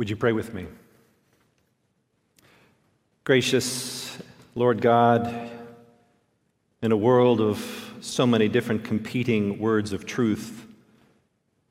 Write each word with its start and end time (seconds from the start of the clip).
Would 0.00 0.08
you 0.08 0.16
pray 0.16 0.32
with 0.32 0.54
me? 0.54 0.66
Gracious 3.22 4.16
Lord 4.54 4.80
God, 4.80 5.50
in 6.80 6.90
a 6.90 6.96
world 6.96 7.38
of 7.38 7.92
so 8.00 8.26
many 8.26 8.48
different 8.48 8.82
competing 8.82 9.58
words 9.58 9.92
of 9.92 10.06
truth, 10.06 10.66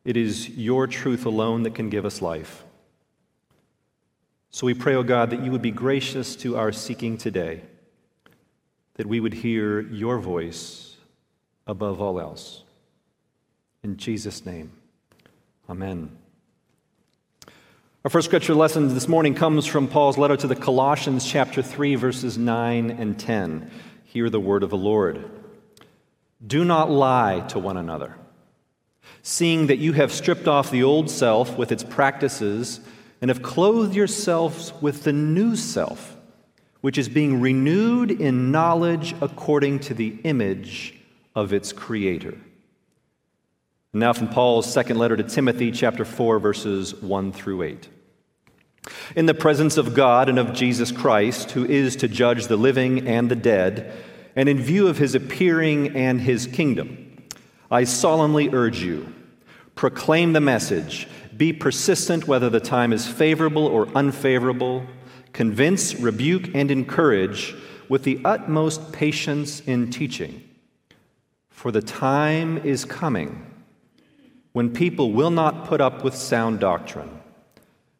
it 0.05 0.15
is 0.15 0.47
your 0.47 0.86
truth 0.86 1.26
alone 1.26 1.63
that 1.63 1.73
can 1.73 1.89
give 1.89 2.05
us 2.05 2.21
life. 2.21 2.63
So 4.52 4.68
we 4.68 4.75
pray, 4.75 4.93
O 4.93 5.00
oh 5.00 5.04
God, 5.04 5.32
that 5.32 5.43
you 5.43 5.50
would 5.50 5.64
be 5.64 5.71
gracious 5.71 6.36
to 6.36 6.55
our 6.55 6.71
seeking 6.71 7.18
today, 7.18 7.64
that 8.93 9.07
we 9.07 9.20
would 9.20 9.34
hear 9.34 9.82
your 9.82 10.20
voice 10.20 10.98
above 11.66 12.00
all 12.00 12.20
else. 12.20 12.61
In 13.82 13.98
Jesus' 13.98 14.46
name, 14.46 14.71
amen. 15.68 16.16
Our 18.10 18.12
first 18.12 18.26
scripture 18.26 18.55
lesson 18.55 18.91
this 18.91 19.07
morning 19.07 19.36
comes 19.36 19.68
from 19.68 19.88
Paul's 19.88 20.18
letter 20.18 20.36
to 20.36 20.47
the 20.47 20.56
Colossians, 20.56 21.24
chapter 21.24 21.61
3, 21.61 21.93
verses 21.93 22.39
9 22.39 22.89
and 22.89 23.20
10. 23.20 23.70
Hear 24.06 24.32
the 24.32 24.39
word 24.39 24.64
of 24.64 24.71
the 24.71 24.78
Lord. 24.78 25.29
Do 26.43 26.66
not 26.66 26.89
lie 26.89 27.42
to 27.50 27.60
one 27.60 27.78
another, 27.78 28.16
seeing 29.21 29.68
that 29.68 29.78
you 29.78 29.93
have 29.93 30.11
stripped 30.11 30.47
off 30.47 30.71
the 30.71 30.82
old 30.82 31.07
self 31.11 31.56
with 31.56 31.71
its 31.71 31.83
practices 31.83 32.80
and 33.22 33.30
have 33.30 33.44
clothed 33.44 33.94
yourselves 33.94 34.73
with 34.81 35.03
the 35.03 35.14
new 35.14 35.55
self, 35.55 36.17
which 36.81 36.97
is 36.97 37.08
being 37.08 37.39
renewed 37.39 38.09
in 38.09 38.50
knowledge 38.50 39.14
according 39.22 39.81
to 39.81 39.94
the 39.94 40.17
image 40.23 41.00
of 41.36 41.53
its 41.53 41.72
creator. 41.72 42.36
Now, 43.94 44.14
from 44.14 44.30
Paul's 44.30 44.66
second 44.73 44.97
letter 44.97 45.16
to 45.16 45.22
Timothy, 45.22 45.72
chapter 45.72 46.05
4, 46.05 46.39
verses 46.39 46.95
1 46.95 47.33
through 47.33 47.61
8. 47.61 47.88
In 49.16 49.25
the 49.25 49.33
presence 49.33 49.78
of 49.78 49.94
God 49.94 50.30
and 50.30 50.39
of 50.39 50.53
Jesus 50.53 50.92
Christ, 50.92 51.52
who 51.52 51.66
is 51.66 51.95
to 51.97 52.08
judge 52.08 52.47
the 52.47 52.58
living 52.58 53.08
and 53.08 53.30
the 53.30 53.35
dead, 53.35 53.91
and 54.35 54.47
in 54.47 54.59
view 54.59 54.88
of 54.88 54.97
his 54.97 55.16
appearing 55.16 55.95
and 55.95 56.22
his 56.22 56.47
kingdom, 56.47 57.23
I 57.69 57.83
solemnly 57.83 58.50
urge 58.53 58.81
you 58.81 59.13
proclaim 59.75 60.33
the 60.33 60.41
message, 60.41 61.07
be 61.38 61.53
persistent 61.53 62.27
whether 62.27 62.50
the 62.50 62.59
time 62.59 62.91
is 62.91 63.07
favorable 63.07 63.66
or 63.66 63.88
unfavorable, 63.95 64.85
convince, 65.31 65.95
rebuke, 65.95 66.53
and 66.53 66.69
encourage 66.69 67.55
with 67.88 68.03
the 68.03 68.19
utmost 68.25 68.91
patience 68.91 69.61
in 69.61 69.89
teaching. 69.89 70.44
For 71.50 71.72
the 71.72 71.81
time 71.81 72.57
is 72.59 72.83
coming 72.83 73.45
when 74.52 74.73
people 74.73 75.13
will 75.13 75.31
not 75.31 75.66
put 75.66 75.80
up 75.80 76.03
with 76.03 76.13
sound 76.13 76.59
doctrine, 76.59 77.19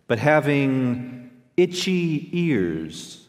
but 0.10 0.18
having 0.18 1.30
itchy 1.56 2.30
ears, 2.34 3.28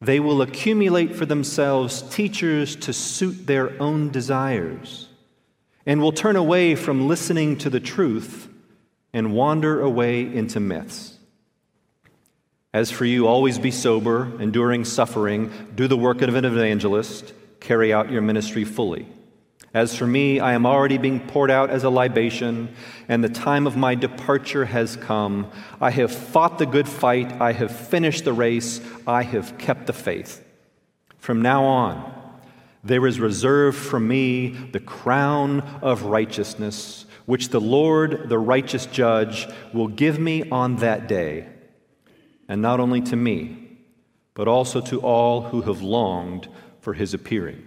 they 0.00 0.18
will 0.18 0.42
accumulate 0.42 1.14
for 1.14 1.24
themselves 1.24 2.02
teachers 2.02 2.74
to 2.74 2.92
suit 2.92 3.46
their 3.46 3.80
own 3.80 4.10
desires, 4.10 5.08
and 5.86 6.02
will 6.02 6.10
turn 6.10 6.34
away 6.34 6.74
from 6.74 7.06
listening 7.06 7.56
to 7.56 7.70
the 7.70 7.78
truth 7.78 8.48
and 9.12 9.32
wander 9.32 9.80
away 9.80 10.20
into 10.22 10.58
myths. 10.58 11.18
As 12.74 12.90
for 12.90 13.04
you, 13.04 13.28
always 13.28 13.60
be 13.60 13.70
sober, 13.70 14.32
enduring 14.40 14.84
suffering, 14.84 15.52
do 15.76 15.86
the 15.86 15.96
work 15.96 16.20
of 16.20 16.34
an 16.34 16.44
evangelist, 16.44 17.32
carry 17.60 17.92
out 17.92 18.10
your 18.10 18.22
ministry 18.22 18.64
fully. 18.64 19.06
As 19.74 19.94
for 19.94 20.06
me, 20.06 20.40
I 20.40 20.54
am 20.54 20.64
already 20.64 20.96
being 20.96 21.20
poured 21.20 21.50
out 21.50 21.68
as 21.68 21.84
a 21.84 21.90
libation, 21.90 22.74
and 23.06 23.22
the 23.22 23.28
time 23.28 23.66
of 23.66 23.76
my 23.76 23.94
departure 23.94 24.64
has 24.64 24.96
come. 24.96 25.50
I 25.80 25.90
have 25.90 26.10
fought 26.10 26.58
the 26.58 26.66
good 26.66 26.88
fight, 26.88 27.32
I 27.40 27.52
have 27.52 27.70
finished 27.70 28.24
the 28.24 28.32
race, 28.32 28.80
I 29.06 29.22
have 29.22 29.58
kept 29.58 29.86
the 29.86 29.92
faith. 29.92 30.42
From 31.18 31.42
now 31.42 31.64
on, 31.64 32.14
there 32.82 33.06
is 33.06 33.20
reserved 33.20 33.76
for 33.76 34.00
me 34.00 34.48
the 34.48 34.80
crown 34.80 35.60
of 35.82 36.04
righteousness, 36.04 37.04
which 37.26 37.50
the 37.50 37.60
Lord, 37.60 38.30
the 38.30 38.38
righteous 38.38 38.86
judge, 38.86 39.46
will 39.74 39.88
give 39.88 40.18
me 40.18 40.48
on 40.48 40.76
that 40.76 41.08
day, 41.08 41.46
and 42.48 42.62
not 42.62 42.80
only 42.80 43.02
to 43.02 43.16
me, 43.16 43.76
but 44.32 44.48
also 44.48 44.80
to 44.80 45.00
all 45.00 45.42
who 45.42 45.60
have 45.62 45.82
longed 45.82 46.48
for 46.80 46.94
his 46.94 47.12
appearing. 47.12 47.62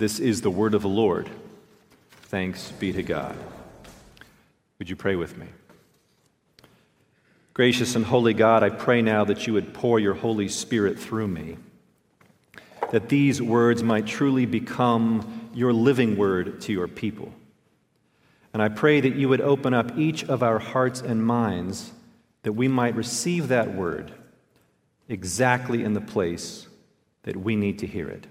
This 0.00 0.18
is 0.18 0.40
the 0.40 0.50
word 0.50 0.72
of 0.72 0.80
the 0.80 0.88
Lord. 0.88 1.28
Thanks 2.22 2.72
be 2.72 2.90
to 2.90 3.02
God. 3.02 3.36
Would 4.78 4.88
you 4.88 4.96
pray 4.96 5.14
with 5.14 5.36
me? 5.36 5.44
Gracious 7.52 7.94
and 7.94 8.06
holy 8.06 8.32
God, 8.32 8.62
I 8.62 8.70
pray 8.70 9.02
now 9.02 9.26
that 9.26 9.46
you 9.46 9.52
would 9.52 9.74
pour 9.74 10.00
your 10.00 10.14
Holy 10.14 10.48
Spirit 10.48 10.98
through 10.98 11.28
me, 11.28 11.58
that 12.92 13.10
these 13.10 13.42
words 13.42 13.82
might 13.82 14.06
truly 14.06 14.46
become 14.46 15.50
your 15.52 15.74
living 15.74 16.16
word 16.16 16.62
to 16.62 16.72
your 16.72 16.88
people. 16.88 17.30
And 18.54 18.62
I 18.62 18.70
pray 18.70 19.02
that 19.02 19.16
you 19.16 19.28
would 19.28 19.42
open 19.42 19.74
up 19.74 19.98
each 19.98 20.24
of 20.24 20.42
our 20.42 20.60
hearts 20.60 21.02
and 21.02 21.22
minds 21.22 21.92
that 22.44 22.54
we 22.54 22.68
might 22.68 22.94
receive 22.94 23.48
that 23.48 23.74
word 23.74 24.12
exactly 25.10 25.84
in 25.84 25.92
the 25.92 26.00
place 26.00 26.68
that 27.24 27.36
we 27.36 27.54
need 27.54 27.80
to 27.80 27.86
hear 27.86 28.08
it. 28.08 28.26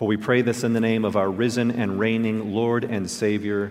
For 0.00 0.08
we 0.08 0.16
pray 0.16 0.40
this 0.40 0.64
in 0.64 0.72
the 0.72 0.80
name 0.80 1.04
of 1.04 1.14
our 1.14 1.30
risen 1.30 1.70
and 1.70 1.98
reigning 1.98 2.54
Lord 2.54 2.84
and 2.84 3.10
Savior, 3.10 3.70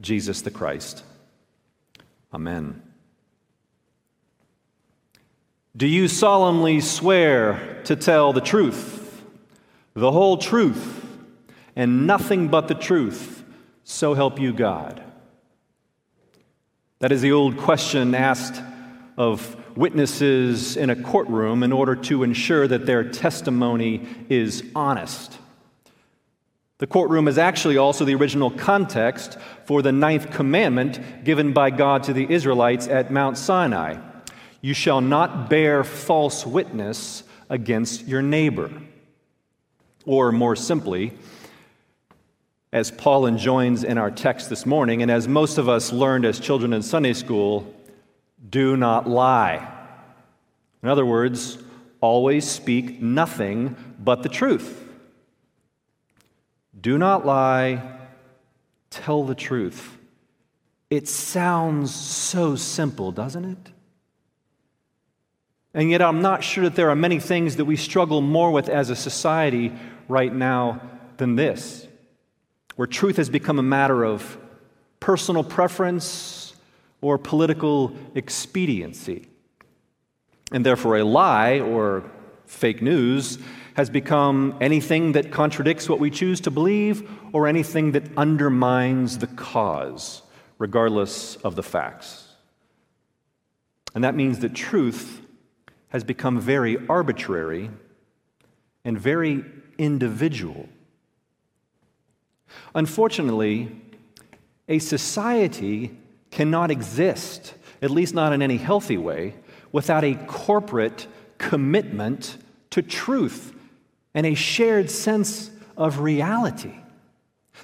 Jesus 0.00 0.42
the 0.42 0.52
Christ. 0.52 1.02
Amen. 2.32 2.80
Do 5.76 5.88
you 5.88 6.06
solemnly 6.06 6.80
swear 6.80 7.82
to 7.86 7.96
tell 7.96 8.32
the 8.32 8.40
truth, 8.40 9.20
the 9.94 10.12
whole 10.12 10.36
truth, 10.36 11.04
and 11.74 12.06
nothing 12.06 12.46
but 12.46 12.68
the 12.68 12.76
truth, 12.76 13.42
so 13.82 14.14
help 14.14 14.38
you 14.38 14.52
God? 14.52 15.02
That 17.00 17.10
is 17.10 17.20
the 17.20 17.32
old 17.32 17.56
question 17.56 18.14
asked 18.14 18.62
of 19.16 19.56
witnesses 19.76 20.76
in 20.76 20.88
a 20.88 20.94
courtroom 20.94 21.64
in 21.64 21.72
order 21.72 21.96
to 21.96 22.22
ensure 22.22 22.68
that 22.68 22.86
their 22.86 23.02
testimony 23.02 24.06
is 24.28 24.62
honest. 24.76 25.36
The 26.78 26.86
courtroom 26.86 27.26
is 27.26 27.38
actually 27.38 27.76
also 27.76 28.04
the 28.04 28.14
original 28.14 28.52
context 28.52 29.36
for 29.64 29.82
the 29.82 29.90
ninth 29.90 30.30
commandment 30.30 31.24
given 31.24 31.52
by 31.52 31.70
God 31.70 32.04
to 32.04 32.12
the 32.12 32.32
Israelites 32.32 32.86
at 32.86 33.10
Mount 33.10 33.36
Sinai 33.36 33.98
You 34.60 34.74
shall 34.74 35.00
not 35.00 35.50
bear 35.50 35.82
false 35.82 36.46
witness 36.46 37.24
against 37.50 38.06
your 38.06 38.22
neighbor. 38.22 38.70
Or 40.04 40.32
more 40.32 40.56
simply, 40.56 41.12
as 42.72 42.90
Paul 42.90 43.26
enjoins 43.26 43.82
in 43.82 43.98
our 43.98 44.10
text 44.10 44.48
this 44.48 44.64
morning, 44.64 45.02
and 45.02 45.10
as 45.10 45.26
most 45.26 45.58
of 45.58 45.68
us 45.68 45.92
learned 45.92 46.24
as 46.24 46.38
children 46.38 46.72
in 46.72 46.82
Sunday 46.82 47.12
school, 47.12 47.74
do 48.48 48.76
not 48.76 49.08
lie. 49.08 49.68
In 50.82 50.88
other 50.88 51.04
words, 51.04 51.58
always 52.00 52.48
speak 52.48 53.02
nothing 53.02 53.76
but 53.98 54.22
the 54.22 54.28
truth. 54.28 54.87
Do 56.80 56.98
not 56.98 57.26
lie, 57.26 57.98
tell 58.90 59.24
the 59.24 59.34
truth. 59.34 59.96
It 60.90 61.08
sounds 61.08 61.94
so 61.94 62.56
simple, 62.56 63.12
doesn't 63.12 63.44
it? 63.44 63.72
And 65.74 65.90
yet, 65.90 66.00
I'm 66.00 66.22
not 66.22 66.42
sure 66.42 66.64
that 66.64 66.76
there 66.76 66.90
are 66.90 66.96
many 66.96 67.20
things 67.20 67.56
that 67.56 67.66
we 67.66 67.76
struggle 67.76 68.20
more 68.20 68.50
with 68.50 68.68
as 68.68 68.90
a 68.90 68.96
society 68.96 69.72
right 70.08 70.34
now 70.34 70.80
than 71.18 71.36
this, 71.36 71.86
where 72.76 72.86
truth 72.86 73.16
has 73.18 73.28
become 73.28 73.58
a 73.58 73.62
matter 73.62 74.04
of 74.04 74.38
personal 74.98 75.44
preference 75.44 76.54
or 77.00 77.18
political 77.18 77.94
expediency. 78.14 79.28
And 80.50 80.64
therefore, 80.64 80.96
a 80.96 81.04
lie 81.04 81.60
or 81.60 82.10
fake 82.46 82.80
news 82.80 83.38
has 83.78 83.88
become 83.88 84.56
anything 84.60 85.12
that 85.12 85.30
contradicts 85.30 85.88
what 85.88 86.00
we 86.00 86.10
choose 86.10 86.40
to 86.40 86.50
believe 86.50 87.08
or 87.32 87.46
anything 87.46 87.92
that 87.92 88.02
undermines 88.16 89.18
the 89.18 89.26
cause, 89.28 90.22
regardless 90.58 91.36
of 91.36 91.54
the 91.54 91.62
facts. 91.62 92.26
And 93.94 94.02
that 94.02 94.16
means 94.16 94.40
that 94.40 94.52
truth 94.52 95.22
has 95.90 96.02
become 96.02 96.40
very 96.40 96.76
arbitrary 96.88 97.70
and 98.84 98.98
very 98.98 99.44
individual. 99.78 100.68
Unfortunately, 102.74 103.80
a 104.68 104.80
society 104.80 105.96
cannot 106.32 106.72
exist, 106.72 107.54
at 107.80 107.92
least 107.92 108.12
not 108.12 108.32
in 108.32 108.42
any 108.42 108.56
healthy 108.56 108.98
way, 108.98 109.34
without 109.70 110.02
a 110.02 110.16
corporate 110.26 111.06
commitment 111.38 112.38
to 112.70 112.82
truth 112.82 113.54
and 114.18 114.26
a 114.26 114.34
shared 114.34 114.90
sense 114.90 115.48
of 115.76 116.00
reality. 116.00 116.74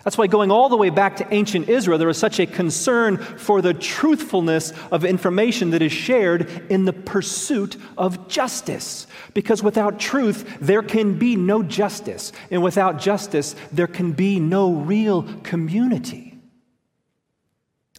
That's 0.05 0.17
why, 0.17 0.29
going 0.29 0.53
all 0.53 0.69
the 0.69 0.77
way 0.77 0.89
back 0.89 1.17
to 1.17 1.35
ancient 1.35 1.69
Israel, 1.69 1.99
there 1.99 2.07
was 2.07 2.17
such 2.17 2.39
a 2.39 2.47
concern 2.47 3.17
for 3.17 3.61
the 3.61 3.75
truthfulness 3.75 4.73
of 4.93 5.05
information 5.05 5.71
that 5.71 5.83
is 5.83 5.91
shared 5.91 6.71
in 6.71 6.85
the 6.85 6.93
pursuit 6.93 7.77
of 7.99 8.29
justice. 8.29 9.09
Because 9.35 9.65
without 9.65 9.99
truth, 9.99 10.59
there 10.61 10.83
can 10.83 11.19
be 11.19 11.35
no 11.35 11.65
justice. 11.65 12.31
And 12.53 12.63
without 12.63 13.01
justice, 13.01 13.57
there 13.73 13.89
can 13.89 14.13
be 14.13 14.39
no 14.39 14.75
real 14.75 15.25
community. 15.43 16.39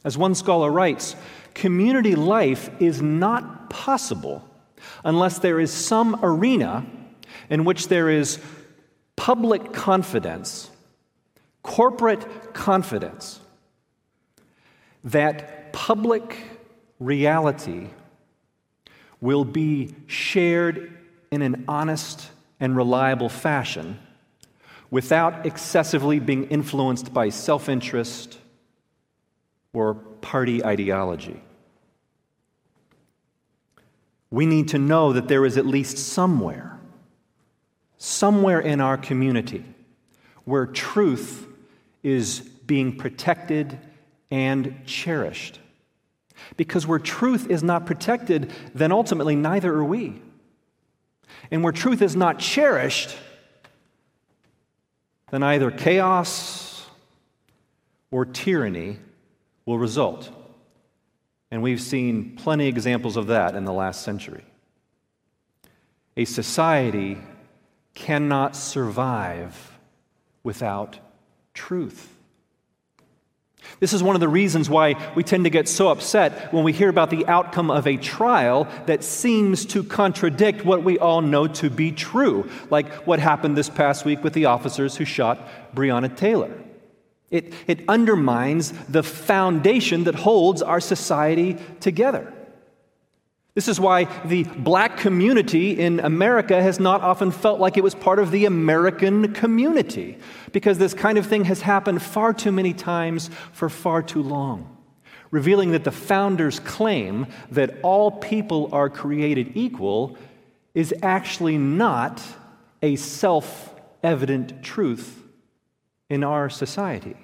As 0.06 0.18
one 0.18 0.34
scholar 0.34 0.72
writes, 0.72 1.18
community 1.54 2.16
life 2.16 2.70
is 2.80 3.02
not 3.02 3.70
possible 3.70 4.50
unless 5.04 5.40
there 5.40 5.60
is 5.60 5.74
some 5.74 6.18
arena 6.24 6.86
in 7.50 7.66
which 7.66 7.88
there 7.88 8.10
is 8.10 8.40
public 9.16 9.74
confidence 9.74 10.70
corporate 11.66 12.54
confidence 12.54 13.40
that 15.04 15.74
public 15.74 16.38
reality 17.00 17.88
will 19.20 19.44
be 19.44 19.96
shared 20.06 20.96
in 21.32 21.42
an 21.42 21.66
honest 21.68 22.30
and 22.60 22.78
reliable 22.78 23.30
fashion 23.30 23.98
without 24.92 25.46
excessively 25.46 26.20
being 26.20 26.44
influenced 26.46 27.12
by 27.12 27.30
self 27.30 27.68
interest 27.68 28.38
or 29.74 29.96
party 29.96 30.64
ideology. 30.64 31.42
We 34.30 34.46
need 34.46 34.68
to 34.70 34.78
know 34.78 35.14
that 35.14 35.28
there 35.28 35.46
is 35.46 35.58
at 35.58 35.66
least 35.66 35.98
somewhere, 35.98 36.75
somewhere 37.98 38.60
in 38.60 38.82
our 38.82 38.98
community, 38.98 39.64
where 40.44 40.66
truth 40.66 41.48
is 42.04 42.40
being 42.40 42.96
protected 42.98 43.80
and 44.32 44.76
cherished. 44.86 45.60
Because 46.58 46.86
where 46.86 47.00
truth 47.00 47.50
is 47.50 47.64
not 47.64 47.86
protected, 47.86 48.52
then 48.74 48.92
ultimately 48.92 49.36
neither 49.36 49.74
are 49.74 49.84
we. 49.84 50.22
And 51.52 51.64
where 51.64 51.74
truth 51.74 52.02
is 52.02 52.16
not 52.16 52.40
cherished, 52.40 53.16
then 55.32 55.44
either 55.44 55.72
chaos 55.72 56.86
or 58.12 58.26
tyranny 58.26 59.00
will 59.66 59.80
result. 59.80 60.30
And 61.52 61.62
we've 61.62 61.82
seen 61.82 62.36
plenty 62.36 62.68
examples 62.68 63.18
of 63.18 63.28
that 63.28 63.56
in 63.56 63.66
the 63.66 63.74
last 63.74 64.04
century. 64.04 64.44
A 66.18 66.26
society 66.26 67.18
cannot 67.96 68.56
survive 68.56 69.80
without 70.44 71.00
truth. 71.54 72.12
This 73.80 73.94
is 73.94 74.04
one 74.04 74.16
of 74.16 74.20
the 74.20 74.28
reasons 74.28 74.70
why 74.70 75.12
we 75.16 75.24
tend 75.24 75.46
to 75.46 75.50
get 75.50 75.68
so 75.68 75.90
upset 75.90 76.54
when 76.54 76.64
we 76.64 76.72
hear 76.72 76.90
about 76.90 77.10
the 77.10 77.26
outcome 77.26 77.72
of 77.72 77.88
a 77.88 77.98
trial 77.98 78.68
that 78.86 79.04
seems 79.04 79.66
to 79.68 79.84
contradict 79.84 80.64
what 80.64 80.84
we 80.84 81.00
all 81.00 81.22
know 81.22 81.48
to 81.48 81.70
be 81.70 81.92
true, 81.92 82.50
like 82.70 82.88
what 83.08 83.20
happened 83.20 83.58
this 83.58 83.70
past 83.70 84.06
week 84.06 84.24
with 84.24 84.34
the 84.34 84.46
officers 84.46 84.96
who 84.96 85.06
shot 85.06 85.40
Breonna 85.74 86.16
Taylor. 86.16 86.54
It, 87.32 87.54
it 87.68 87.82
undermines 87.88 88.72
the 88.88 89.04
foundation 89.04 90.04
that 90.04 90.16
holds 90.16 90.62
our 90.62 90.80
society 90.80 91.58
together. 91.80 92.32
This 93.56 93.70
is 93.70 93.80
why 93.80 94.04
the 94.26 94.44
black 94.44 94.98
community 94.98 95.80
in 95.80 96.02
America 96.02 96.62
has 96.62 96.78
not 96.78 97.00
often 97.02 97.32
felt 97.32 97.58
like 97.58 97.78
it 97.78 97.84
was 97.84 97.96
part 97.96 98.20
of 98.20 98.30
the 98.32 98.44
American 98.44 99.34
community, 99.34 100.18
because 100.52 100.78
this 100.78 100.94
kind 100.94 101.18
of 101.18 101.26
thing 101.26 101.46
has 101.46 101.62
happened 101.62 102.02
far 102.02 102.34
too 102.34 102.52
many 102.52 102.74
times 102.74 103.30
for 103.54 103.70
far 103.70 104.04
too 104.04 104.22
long, 104.22 104.78
revealing 105.32 105.72
that 105.72 105.86
the 105.86 105.92
founders' 105.92 106.60
claim 106.60 107.28
that 107.50 107.78
all 107.82 108.12
people 108.12 108.70
are 108.74 108.90
created 108.90 109.54
equal 109.56 110.18
is 110.74 110.94
actually 111.02 111.58
not 111.58 112.22
a 112.82 112.98
self 112.98 113.74
evident 114.04 114.62
truth 114.64 115.24
in 116.10 116.26
our 116.26 116.50
society. 116.50 117.16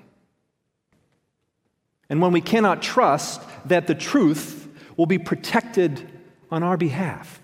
And 2.10 2.22
when 2.22 2.32
we 2.32 2.42
cannot 2.42 2.82
trust 2.82 3.42
that 3.66 3.88
the 3.88 3.96
truth 3.96 4.70
will 4.96 5.06
be 5.06 5.18
protected 5.18 6.10
on 6.52 6.64
our 6.64 6.78
behalf. 6.78 7.42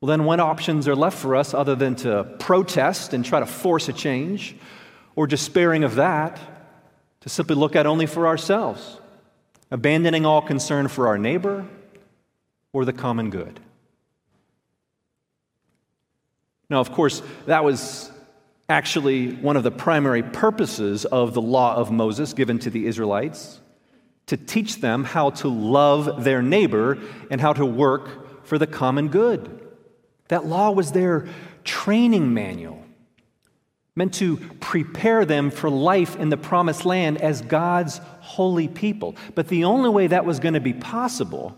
Well, 0.00 0.08
then, 0.08 0.24
what 0.24 0.40
options 0.40 0.88
are 0.88 0.96
left 0.96 1.16
for 1.16 1.36
us 1.36 1.54
other 1.54 1.74
than 1.74 1.96
to 1.96 2.24
protest 2.38 3.14
and 3.14 3.24
try 3.24 3.40
to 3.40 3.46
force 3.46 3.88
a 3.88 3.92
change, 3.92 4.56
or 5.14 5.26
despairing 5.26 5.84
of 5.84 5.94
that, 5.94 6.38
to 7.20 7.28
simply 7.28 7.56
look 7.56 7.74
at 7.74 7.86
only 7.86 8.06
for 8.06 8.26
ourselves, 8.26 9.00
abandoning 9.70 10.26
all 10.26 10.42
concern 10.42 10.88
for 10.88 11.08
our 11.08 11.16
neighbor 11.16 11.66
or 12.72 12.84
the 12.84 12.92
common 12.92 13.30
good? 13.30 13.58
Now, 16.68 16.80
of 16.80 16.92
course, 16.92 17.22
that 17.46 17.64
was 17.64 18.10
actually 18.68 19.32
one 19.32 19.56
of 19.56 19.62
the 19.62 19.70
primary 19.70 20.22
purposes 20.22 21.04
of 21.04 21.32
the 21.32 21.40
law 21.40 21.76
of 21.76 21.90
Moses 21.90 22.32
given 22.32 22.58
to 22.60 22.70
the 22.70 22.86
Israelites 22.86 23.60
to 24.26 24.36
teach 24.36 24.80
them 24.80 25.04
how 25.04 25.30
to 25.30 25.48
love 25.48 26.24
their 26.24 26.42
neighbor 26.42 26.98
and 27.30 27.40
how 27.40 27.52
to 27.52 27.64
work 27.64 28.44
for 28.46 28.58
the 28.58 28.66
common 28.66 29.08
good. 29.08 29.60
That 30.28 30.44
law 30.44 30.70
was 30.70 30.92
their 30.92 31.28
training 31.64 32.34
manual, 32.34 32.82
meant 33.94 34.14
to 34.14 34.36
prepare 34.60 35.24
them 35.24 35.50
for 35.50 35.70
life 35.70 36.16
in 36.16 36.28
the 36.28 36.36
promised 36.36 36.84
land 36.84 37.20
as 37.20 37.40
God's 37.42 38.00
holy 38.20 38.68
people. 38.68 39.16
But 39.34 39.48
the 39.48 39.64
only 39.64 39.90
way 39.90 40.08
that 40.08 40.24
was 40.24 40.40
going 40.40 40.54
to 40.54 40.60
be 40.60 40.72
possible 40.72 41.56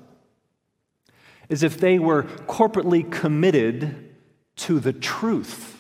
is 1.48 1.62
if 1.62 1.78
they 1.78 1.98
were 1.98 2.24
corporately 2.46 3.10
committed 3.10 4.14
to 4.56 4.80
the 4.80 4.92
truth 4.92 5.74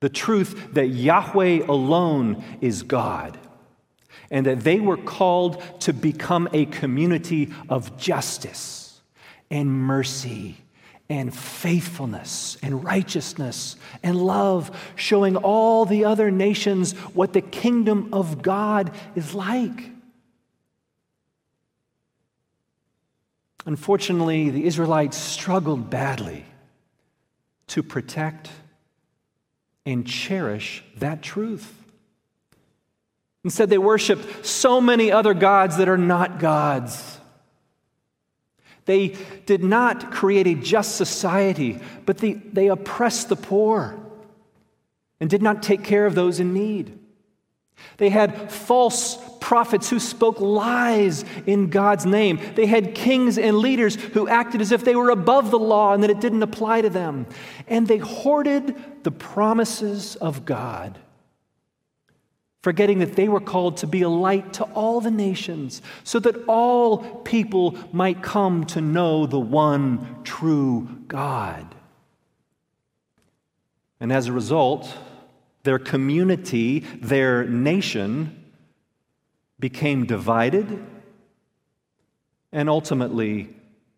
the 0.00 0.10
truth 0.10 0.74
that 0.74 0.88
Yahweh 0.88 1.64
alone 1.66 2.44
is 2.60 2.82
God 2.82 3.38
and 4.34 4.46
that 4.46 4.64
they 4.64 4.80
were 4.80 4.96
called 4.96 5.62
to 5.80 5.92
become 5.92 6.48
a 6.52 6.66
community 6.66 7.52
of 7.68 7.96
justice 7.96 9.00
and 9.48 9.70
mercy 9.70 10.56
and 11.08 11.32
faithfulness 11.32 12.58
and 12.60 12.82
righteousness 12.82 13.76
and 14.02 14.16
love, 14.20 14.76
showing 14.96 15.36
all 15.36 15.84
the 15.84 16.04
other 16.04 16.32
nations 16.32 16.94
what 17.14 17.32
the 17.32 17.40
kingdom 17.40 18.08
of 18.12 18.42
God 18.42 18.90
is 19.14 19.36
like. 19.36 19.92
Unfortunately, 23.66 24.50
the 24.50 24.64
Israelites 24.64 25.16
struggled 25.16 25.90
badly 25.90 26.44
to 27.68 27.84
protect 27.84 28.50
and 29.86 30.04
cherish 30.04 30.82
that 30.96 31.22
truth. 31.22 31.83
Instead, 33.44 33.68
they 33.68 33.78
worship 33.78 34.44
so 34.44 34.80
many 34.80 35.12
other 35.12 35.34
gods 35.34 35.76
that 35.76 35.88
are 35.88 35.98
not 35.98 36.40
gods. 36.40 37.20
They 38.86 39.16
did 39.46 39.62
not 39.62 40.10
create 40.10 40.46
a 40.46 40.54
just 40.54 40.96
society, 40.96 41.78
but 42.06 42.18
they, 42.18 42.32
they 42.32 42.68
oppressed 42.68 43.28
the 43.28 43.36
poor 43.36 43.98
and 45.20 45.30
did 45.30 45.42
not 45.42 45.62
take 45.62 45.84
care 45.84 46.06
of 46.06 46.14
those 46.14 46.40
in 46.40 46.54
need. 46.54 46.98
They 47.98 48.08
had 48.08 48.50
false 48.50 49.18
prophets 49.40 49.90
who 49.90 50.00
spoke 50.00 50.40
lies 50.40 51.24
in 51.44 51.68
God's 51.68 52.06
name. 52.06 52.40
They 52.54 52.66
had 52.66 52.94
kings 52.94 53.36
and 53.36 53.58
leaders 53.58 53.96
who 53.96 54.26
acted 54.26 54.62
as 54.62 54.72
if 54.72 54.84
they 54.84 54.96
were 54.96 55.10
above 55.10 55.50
the 55.50 55.58
law 55.58 55.92
and 55.92 56.02
that 56.02 56.10
it 56.10 56.20
didn't 56.20 56.42
apply 56.42 56.82
to 56.82 56.90
them. 56.90 57.26
And 57.66 57.86
they 57.86 57.98
hoarded 57.98 58.74
the 59.04 59.10
promises 59.10 60.16
of 60.16 60.44
God 60.44 60.98
forgetting 62.64 63.00
that 63.00 63.14
they 63.14 63.28
were 63.28 63.42
called 63.42 63.76
to 63.76 63.86
be 63.86 64.00
a 64.00 64.08
light 64.08 64.54
to 64.54 64.64
all 64.72 64.98
the 64.98 65.10
nations, 65.10 65.82
so 66.02 66.18
that 66.18 66.34
all 66.48 66.96
people 67.18 67.76
might 67.92 68.22
come 68.22 68.64
to 68.64 68.80
know 68.80 69.26
the 69.26 69.38
one 69.38 70.22
true 70.24 70.88
God. 71.06 71.74
And 74.00 74.10
as 74.10 74.28
a 74.28 74.32
result, 74.32 74.96
their 75.64 75.78
community, 75.78 76.78
their 77.02 77.44
nation, 77.44 78.42
became 79.60 80.06
divided 80.06 80.82
and 82.50 82.70
ultimately 82.70 83.54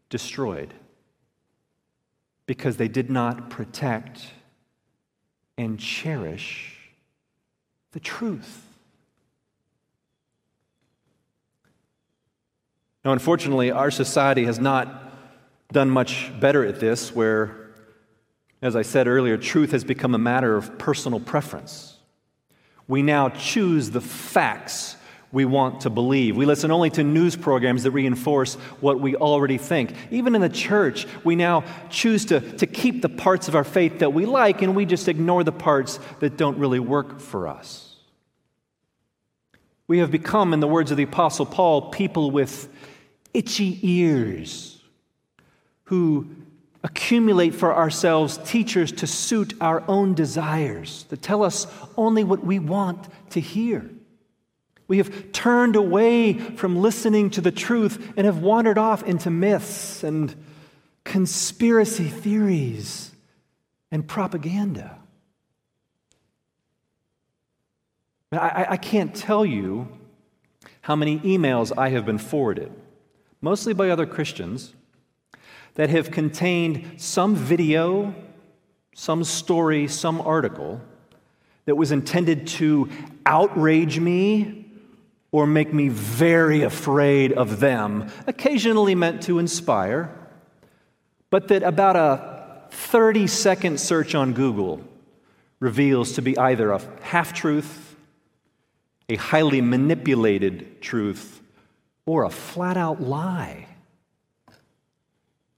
destroyed 0.08 0.74
because 2.46 2.78
they 2.78 2.88
did 2.88 3.10
not 3.10 3.48
protect 3.48 4.26
and 5.56 5.78
cherish 5.78 6.75
the 7.92 8.00
truth. 8.00 8.62
Now, 13.04 13.12
unfortunately, 13.12 13.70
our 13.70 13.90
society 13.90 14.44
has 14.46 14.58
not 14.58 15.12
done 15.72 15.90
much 15.90 16.32
better 16.40 16.64
at 16.64 16.80
this, 16.80 17.14
where, 17.14 17.70
as 18.60 18.74
I 18.74 18.82
said 18.82 19.06
earlier, 19.06 19.36
truth 19.36 19.70
has 19.70 19.84
become 19.84 20.14
a 20.14 20.18
matter 20.18 20.56
of 20.56 20.76
personal 20.78 21.20
preference. 21.20 21.98
We 22.88 23.02
now 23.02 23.28
choose 23.28 23.90
the 23.90 24.00
facts 24.00 24.96
we 25.36 25.44
want 25.44 25.82
to 25.82 25.90
believe. 25.90 26.34
We 26.34 26.46
listen 26.46 26.70
only 26.70 26.88
to 26.88 27.04
news 27.04 27.36
programs 27.36 27.82
that 27.82 27.90
reinforce 27.90 28.54
what 28.80 29.00
we 29.00 29.16
already 29.16 29.58
think. 29.58 29.92
Even 30.10 30.34
in 30.34 30.40
the 30.40 30.48
church, 30.48 31.06
we 31.24 31.36
now 31.36 31.62
choose 31.90 32.24
to, 32.24 32.40
to 32.56 32.66
keep 32.66 33.02
the 33.02 33.10
parts 33.10 33.46
of 33.46 33.54
our 33.54 33.62
faith 33.62 33.98
that 33.98 34.14
we 34.14 34.24
like 34.24 34.62
and 34.62 34.74
we 34.74 34.86
just 34.86 35.08
ignore 35.08 35.44
the 35.44 35.52
parts 35.52 35.98
that 36.20 36.38
don't 36.38 36.56
really 36.56 36.80
work 36.80 37.20
for 37.20 37.48
us. 37.48 37.96
We 39.86 39.98
have 39.98 40.10
become, 40.10 40.54
in 40.54 40.60
the 40.60 40.66
words 40.66 40.90
of 40.90 40.96
the 40.96 41.02
Apostle 41.02 41.44
Paul, 41.44 41.90
people 41.90 42.30
with 42.30 42.72
itchy 43.34 43.78
ears 43.82 44.80
who 45.84 46.30
accumulate 46.82 47.54
for 47.54 47.74
ourselves 47.74 48.38
teachers 48.38 48.90
to 48.90 49.06
suit 49.06 49.52
our 49.60 49.84
own 49.86 50.14
desires, 50.14 51.04
that 51.10 51.20
tell 51.20 51.42
us 51.42 51.66
only 51.94 52.24
what 52.24 52.42
we 52.42 52.58
want 52.58 53.06
to 53.28 53.40
hear. 53.42 53.90
We 54.88 54.98
have 54.98 55.32
turned 55.32 55.76
away 55.76 56.34
from 56.34 56.76
listening 56.76 57.30
to 57.30 57.40
the 57.40 57.50
truth 57.50 58.12
and 58.16 58.24
have 58.24 58.38
wandered 58.38 58.78
off 58.78 59.02
into 59.02 59.30
myths 59.30 60.04
and 60.04 60.34
conspiracy 61.04 62.08
theories 62.08 63.12
and 63.90 64.06
propaganda. 64.06 64.98
I, 68.32 68.66
I, 68.70 68.76
can't 68.76 69.14
tell 69.14 69.46
you 69.46 69.88
how 70.82 70.96
many 70.96 71.20
emails 71.20 71.72
I 71.76 71.90
have 71.90 72.04
been 72.04 72.18
forwarded, 72.18 72.72
mostly 73.40 73.72
by 73.72 73.88
other 73.88 74.04
Christians, 74.04 74.74
that 75.74 75.90
have 75.90 76.10
contained 76.10 77.00
some 77.00 77.36
video, 77.36 78.14
some 78.94 79.22
story, 79.22 79.86
some 79.86 80.20
article 80.20 80.80
that 81.66 81.76
was 81.76 81.92
intended 81.92 82.46
to 82.46 82.88
outrage 83.24 84.00
me 84.00 84.55
or 85.36 85.46
make 85.46 85.70
me 85.70 85.88
very 85.88 86.62
afraid 86.62 87.30
of 87.30 87.60
them, 87.60 88.10
occasionally 88.26 88.94
meant 88.94 89.22
to 89.22 89.38
inspire, 89.38 90.10
but 91.28 91.48
that 91.48 91.62
about 91.62 91.94
a 91.94 92.70
30 92.70 93.26
second 93.26 93.78
search 93.78 94.14
on 94.14 94.32
Google 94.32 94.80
reveals 95.60 96.12
to 96.12 96.22
be 96.22 96.38
either 96.38 96.70
a 96.70 96.80
half 97.02 97.34
truth, 97.34 97.96
a 99.10 99.16
highly 99.16 99.60
manipulated 99.60 100.80
truth, 100.80 101.42
or 102.06 102.24
a 102.24 102.30
flat 102.30 102.78
out 102.78 103.02
lie. 103.02 103.66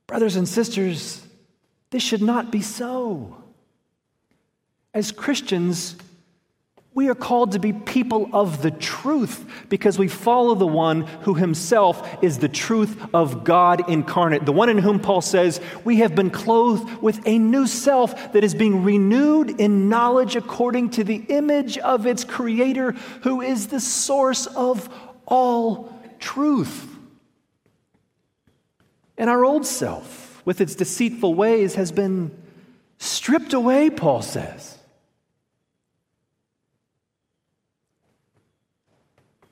Brothers 0.08 0.34
and 0.34 0.48
sisters, 0.48 1.24
this 1.90 2.02
should 2.02 2.22
not 2.22 2.50
be 2.50 2.62
so. 2.62 3.44
As 4.92 5.12
Christians, 5.12 5.94
we 6.98 7.08
are 7.08 7.14
called 7.14 7.52
to 7.52 7.60
be 7.60 7.72
people 7.72 8.28
of 8.32 8.60
the 8.60 8.72
truth 8.72 9.44
because 9.68 10.00
we 10.00 10.08
follow 10.08 10.56
the 10.56 10.66
one 10.66 11.02
who 11.22 11.34
himself 11.34 12.24
is 12.24 12.38
the 12.38 12.48
truth 12.48 13.00
of 13.14 13.44
God 13.44 13.88
incarnate, 13.88 14.44
the 14.44 14.50
one 14.50 14.68
in 14.68 14.78
whom 14.78 14.98
Paul 14.98 15.20
says, 15.20 15.60
We 15.84 15.98
have 15.98 16.16
been 16.16 16.30
clothed 16.30 17.00
with 17.00 17.24
a 17.24 17.38
new 17.38 17.68
self 17.68 18.32
that 18.32 18.42
is 18.42 18.52
being 18.52 18.82
renewed 18.82 19.60
in 19.60 19.88
knowledge 19.88 20.34
according 20.34 20.90
to 20.90 21.04
the 21.04 21.24
image 21.28 21.78
of 21.78 22.04
its 22.04 22.24
creator, 22.24 22.90
who 23.22 23.42
is 23.42 23.68
the 23.68 23.78
source 23.78 24.46
of 24.46 24.92
all 25.24 25.96
truth. 26.18 26.84
And 29.16 29.30
our 29.30 29.44
old 29.44 29.64
self, 29.64 30.42
with 30.44 30.60
its 30.60 30.74
deceitful 30.74 31.32
ways, 31.32 31.76
has 31.76 31.92
been 31.92 32.36
stripped 32.98 33.52
away, 33.52 33.88
Paul 33.88 34.20
says. 34.20 34.77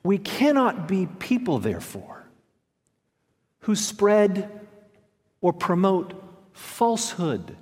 We 0.07 0.17
cannot 0.17 0.87
be 0.87 1.05
people, 1.05 1.59
therefore, 1.59 2.23
who 3.59 3.75
spread 3.75 4.65
or 5.41 5.51
promote 5.51 6.13
falsehood. 6.53 7.57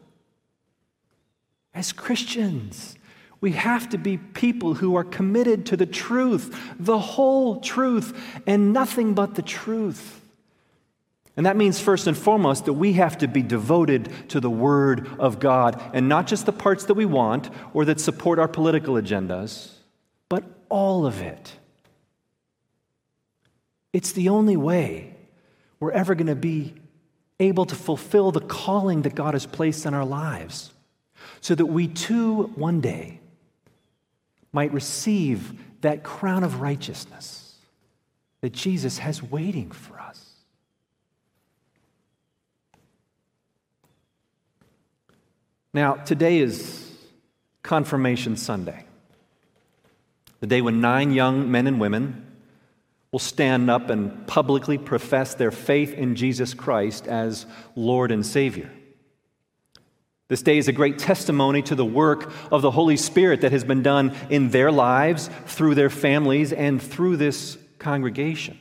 As 1.73 1.91
Christians, 1.91 2.97
we 3.41 3.53
have 3.53 3.89
to 3.89 3.97
be 3.97 4.17
people 4.17 4.75
who 4.75 4.95
are 4.95 5.03
committed 5.03 5.65
to 5.65 5.75
the 5.75 5.87
truth, 5.87 6.55
the 6.77 6.99
whole 6.99 7.61
truth, 7.61 8.15
and 8.45 8.71
nothing 8.71 9.15
but 9.15 9.33
the 9.33 9.41
truth. 9.41 10.21
And 11.35 11.47
that 11.47 11.57
means, 11.57 11.79
first 11.79 12.05
and 12.05 12.15
foremost, 12.15 12.65
that 12.65 12.73
we 12.73 12.93
have 12.93 13.17
to 13.17 13.27
be 13.27 13.41
devoted 13.41 14.29
to 14.29 14.39
the 14.39 14.51
Word 14.51 15.09
of 15.17 15.39
God, 15.39 15.81
and 15.95 16.07
not 16.07 16.27
just 16.27 16.45
the 16.45 16.53
parts 16.53 16.85
that 16.85 16.93
we 16.93 17.05
want 17.05 17.49
or 17.73 17.85
that 17.85 17.99
support 17.99 18.37
our 18.37 18.47
political 18.47 18.93
agendas, 18.93 19.71
but 20.29 20.43
all 20.69 21.07
of 21.07 21.23
it. 21.23 21.57
It's 23.95 24.11
the 24.11 24.27
only 24.27 24.57
way 24.57 25.15
we're 25.79 25.93
ever 25.93 26.15
going 26.15 26.27
to 26.27 26.35
be 26.35 26.73
able 27.39 27.65
to 27.65 27.75
fulfill 27.75 28.33
the 28.33 28.41
calling 28.41 29.03
that 29.03 29.15
God 29.15 29.35
has 29.35 29.45
placed 29.45 29.85
in 29.85 29.93
our 29.93 30.03
lives, 30.03 30.73
so 31.39 31.55
that 31.55 31.67
we 31.67 31.87
too, 31.87 32.51
one 32.55 32.81
day, 32.81 33.21
might 34.51 34.73
receive 34.73 35.53
that 35.79 36.03
crown 36.03 36.43
of 36.43 36.59
righteousness 36.59 37.55
that 38.41 38.51
Jesus 38.51 38.97
has 38.97 39.23
waiting 39.23 39.71
for 39.71 39.97
us. 39.97 40.29
Now, 45.73 45.93
today 45.93 46.39
is 46.39 46.93
Confirmation 47.63 48.35
Sunday, 48.35 48.83
the 50.41 50.47
day 50.47 50.61
when 50.61 50.81
nine 50.81 51.13
young 51.13 51.49
men 51.49 51.65
and 51.65 51.79
women 51.79 52.24
will 53.15 53.19
stand 53.19 53.71
up 53.71 53.89
and 53.89 54.27
publicly 54.27 54.77
profess 54.77 55.35
their 55.35 55.49
faith 55.49 55.93
in 55.93 56.15
Jesus 56.15 56.53
Christ 56.53 57.07
as 57.07 57.45
Lord 57.73 58.11
and 58.11 58.25
Savior. 58.25 58.69
This 60.27 60.41
day 60.41 60.57
is 60.57 60.67
a 60.67 60.73
great 60.73 60.99
testimony 60.99 61.61
to 61.61 61.75
the 61.75 61.85
work 61.85 62.29
of 62.51 62.61
the 62.61 62.71
Holy 62.71 62.97
Spirit 62.97 63.39
that 63.39 63.53
has 63.53 63.63
been 63.63 63.81
done 63.81 64.13
in 64.29 64.49
their 64.49 64.69
lives, 64.69 65.29
through 65.45 65.75
their 65.75 65.89
families, 65.89 66.51
and 66.51 66.81
through 66.81 67.15
this 67.15 67.57
congregation. 67.79 68.59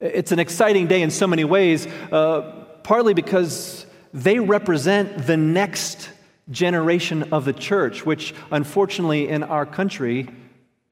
It's 0.00 0.32
an 0.32 0.40
exciting 0.40 0.88
day 0.88 1.02
in 1.02 1.12
so 1.12 1.28
many 1.28 1.44
ways, 1.44 1.86
uh, 2.10 2.66
partly 2.82 3.14
because 3.14 3.86
they 4.12 4.40
represent 4.40 5.28
the 5.28 5.36
next 5.36 6.10
generation 6.50 7.32
of 7.32 7.44
the 7.44 7.52
church, 7.52 8.04
which 8.04 8.34
unfortunately 8.50 9.28
in 9.28 9.44
our 9.44 9.64
country 9.64 10.28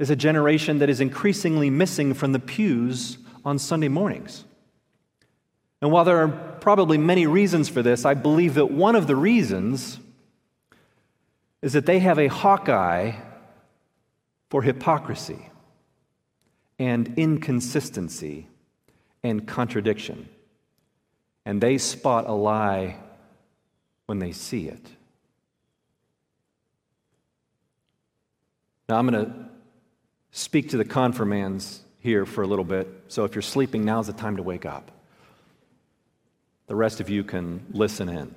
is 0.02 0.10
a 0.10 0.16
generation 0.16 0.80
that 0.80 0.90
is 0.90 1.00
increasingly 1.00 1.70
missing 1.70 2.12
from 2.12 2.32
the 2.32 2.40
pews 2.40 3.18
on 3.44 3.56
Sunday 3.56 3.86
mornings. 3.86 4.44
And 5.80 5.92
while 5.92 6.04
there 6.04 6.18
are 6.18 6.56
probably 6.60 6.98
many 6.98 7.28
reasons 7.28 7.68
for 7.68 7.82
this, 7.82 8.04
I 8.04 8.14
believe 8.14 8.54
that 8.54 8.66
one 8.66 8.96
of 8.96 9.06
the 9.06 9.14
reasons 9.14 10.00
is 11.62 11.74
that 11.74 11.86
they 11.86 12.00
have 12.00 12.18
a 12.18 12.26
hawkeye 12.26 13.12
for 14.50 14.62
hypocrisy 14.62 15.50
and 16.80 17.14
inconsistency 17.16 18.48
and 19.22 19.46
contradiction. 19.46 20.28
And 21.46 21.60
they 21.60 21.78
spot 21.78 22.26
a 22.26 22.32
lie 22.32 22.96
when 24.06 24.18
they 24.18 24.32
see 24.32 24.66
it. 24.66 24.84
Now, 28.88 28.98
I'm 28.98 29.06
going 29.06 29.24
to 29.24 29.51
speak 30.32 30.70
to 30.70 30.76
the 30.76 30.84
confirmands 30.84 31.80
here 32.00 32.26
for 32.26 32.42
a 32.42 32.46
little 32.46 32.64
bit. 32.64 32.88
So 33.08 33.24
if 33.24 33.34
you're 33.34 33.42
sleeping, 33.42 33.84
now's 33.84 34.08
the 34.08 34.12
time 34.12 34.36
to 34.38 34.42
wake 34.42 34.66
up. 34.66 34.90
The 36.66 36.74
rest 36.74 37.00
of 37.00 37.08
you 37.08 37.22
can 37.22 37.64
listen 37.70 38.08
in. 38.08 38.34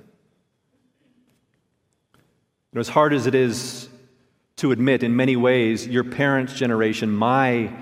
Know, 2.72 2.80
as 2.80 2.88
hard 2.90 3.14
as 3.14 3.26
it 3.26 3.34
is 3.34 3.88
to 4.56 4.70
admit, 4.70 5.02
in 5.02 5.16
many 5.16 5.34
ways, 5.34 5.86
your 5.86 6.04
parents' 6.04 6.52
generation, 6.52 7.10
my 7.10 7.74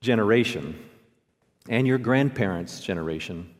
generation, 0.00 0.76
and 1.68 1.86
your 1.86 1.98
grandparents' 1.98 2.80
generation 2.80 3.54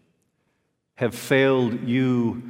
have 0.96 1.14
failed 1.14 1.86
you 1.86 2.42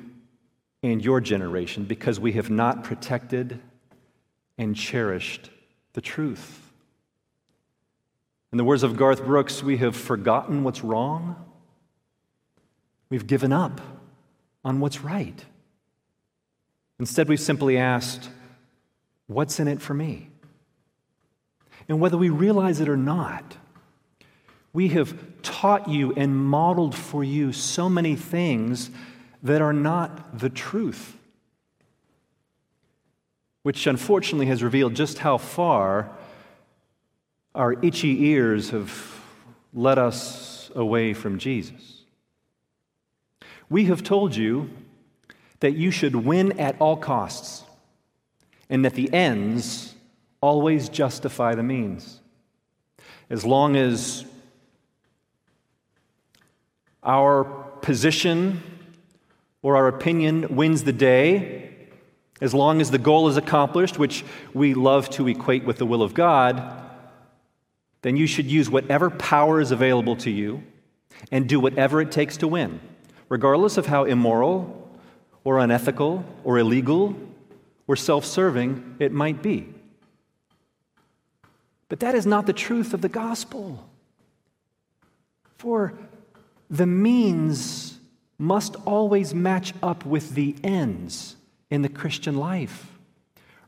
and 0.82 1.04
your 1.04 1.20
generation 1.20 1.84
because 1.84 2.18
we 2.18 2.32
have 2.32 2.48
not 2.48 2.82
protected 2.82 3.60
and 4.56 4.74
cherished 4.74 5.50
the 5.92 6.00
truth. 6.00 6.61
In 8.52 8.58
the 8.58 8.64
words 8.64 8.82
of 8.82 8.96
Garth 8.96 9.24
Brooks, 9.24 9.62
we 9.62 9.78
have 9.78 9.96
forgotten 9.96 10.62
what's 10.62 10.84
wrong. 10.84 11.42
We've 13.08 13.26
given 13.26 13.50
up 13.50 13.80
on 14.62 14.78
what's 14.78 15.00
right. 15.00 15.42
Instead, 17.00 17.28
we've 17.28 17.40
simply 17.40 17.78
asked, 17.78 18.28
What's 19.26 19.58
in 19.58 19.68
it 19.68 19.80
for 19.80 19.94
me? 19.94 20.28
And 21.88 21.98
whether 21.98 22.18
we 22.18 22.28
realize 22.28 22.80
it 22.80 22.88
or 22.88 22.96
not, 22.98 23.56
we 24.74 24.88
have 24.88 25.16
taught 25.42 25.88
you 25.88 26.12
and 26.14 26.36
modeled 26.36 26.94
for 26.94 27.24
you 27.24 27.52
so 27.52 27.88
many 27.88 28.14
things 28.14 28.90
that 29.42 29.62
are 29.62 29.72
not 29.72 30.38
the 30.38 30.50
truth, 30.50 31.16
which 33.62 33.86
unfortunately 33.86 34.46
has 34.46 34.62
revealed 34.62 34.94
just 34.94 35.18
how 35.18 35.38
far 35.38 36.10
our 37.54 37.74
itchy 37.82 38.26
ears 38.26 38.70
have 38.70 39.20
led 39.74 39.98
us 39.98 40.70
away 40.74 41.12
from 41.12 41.38
Jesus. 41.38 42.02
We 43.68 43.86
have 43.86 44.02
told 44.02 44.36
you 44.36 44.70
that 45.60 45.72
you 45.72 45.90
should 45.90 46.14
win 46.14 46.58
at 46.58 46.76
all 46.80 46.96
costs 46.96 47.64
and 48.68 48.84
that 48.84 48.94
the 48.94 49.12
ends 49.12 49.94
always 50.40 50.88
justify 50.88 51.54
the 51.54 51.62
means. 51.62 52.20
As 53.30 53.44
long 53.44 53.76
as 53.76 54.24
our 57.02 57.44
position 57.80 58.62
or 59.62 59.76
our 59.76 59.88
opinion 59.88 60.56
wins 60.56 60.84
the 60.84 60.92
day, 60.92 61.70
as 62.40 62.52
long 62.52 62.80
as 62.80 62.90
the 62.90 62.98
goal 62.98 63.28
is 63.28 63.36
accomplished, 63.36 63.98
which 63.98 64.24
we 64.52 64.74
love 64.74 65.08
to 65.10 65.28
equate 65.28 65.64
with 65.64 65.78
the 65.78 65.86
will 65.86 66.02
of 66.02 66.12
God, 66.12 66.81
then 68.02 68.16
you 68.16 68.26
should 68.26 68.46
use 68.46 68.68
whatever 68.68 69.10
power 69.10 69.60
is 69.60 69.70
available 69.70 70.16
to 70.16 70.30
you 70.30 70.62
and 71.30 71.48
do 71.48 71.58
whatever 71.58 72.00
it 72.00 72.12
takes 72.12 72.36
to 72.38 72.48
win, 72.48 72.80
regardless 73.28 73.76
of 73.76 73.86
how 73.86 74.04
immoral 74.04 74.90
or 75.44 75.58
unethical 75.58 76.24
or 76.44 76.58
illegal 76.58 77.16
or 77.86 77.96
self 77.96 78.24
serving 78.24 78.96
it 78.98 79.12
might 79.12 79.42
be. 79.42 79.68
But 81.88 82.00
that 82.00 82.14
is 82.14 82.26
not 82.26 82.46
the 82.46 82.52
truth 82.52 82.94
of 82.94 83.02
the 83.02 83.08
gospel. 83.08 83.88
For 85.58 85.92
the 86.70 86.86
means 86.86 87.98
must 88.38 88.74
always 88.86 89.34
match 89.34 89.74
up 89.82 90.04
with 90.04 90.34
the 90.34 90.56
ends 90.64 91.36
in 91.70 91.82
the 91.82 91.88
Christian 91.88 92.36
life. 92.36 92.98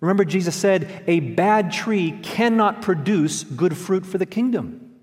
Remember, 0.04 0.26
Jesus 0.26 0.54
said, 0.54 1.02
A 1.06 1.20
bad 1.20 1.72
tree 1.72 2.18
cannot 2.22 2.82
produce 2.82 3.42
good 3.42 3.74
fruit 3.74 4.04
for 4.04 4.18
the 4.18 4.26
kingdom. 4.26 4.98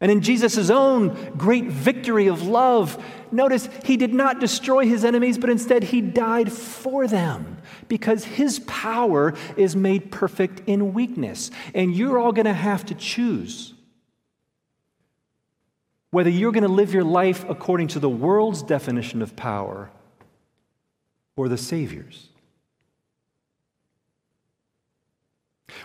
And 0.00 0.10
in 0.10 0.22
Jesus' 0.22 0.70
own 0.70 1.32
great 1.36 1.66
victory 1.66 2.28
of 2.28 2.42
love, 2.42 3.02
notice 3.30 3.68
he 3.84 3.98
did 3.98 4.14
not 4.14 4.40
destroy 4.40 4.86
his 4.86 5.04
enemies, 5.04 5.36
but 5.36 5.50
instead 5.50 5.84
he 5.84 6.00
died 6.00 6.50
for 6.50 7.06
them 7.06 7.58
because 7.86 8.24
his 8.24 8.60
power 8.60 9.34
is 9.58 9.76
made 9.76 10.10
perfect 10.10 10.62
in 10.66 10.94
weakness. 10.94 11.50
And 11.74 11.94
you're 11.94 12.18
all 12.18 12.32
going 12.32 12.46
to 12.46 12.54
have 12.54 12.86
to 12.86 12.94
choose 12.94 13.74
whether 16.12 16.30
you're 16.30 16.52
going 16.52 16.62
to 16.62 16.68
live 16.68 16.94
your 16.94 17.04
life 17.04 17.44
according 17.46 17.88
to 17.88 17.98
the 17.98 18.08
world's 18.08 18.62
definition 18.62 19.20
of 19.20 19.36
power 19.36 19.90
or 21.36 21.50
the 21.50 21.58
Savior's. 21.58 22.30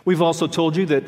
We've 0.06 0.22
also 0.22 0.48
told 0.48 0.76
you 0.76 0.86
that 0.88 1.04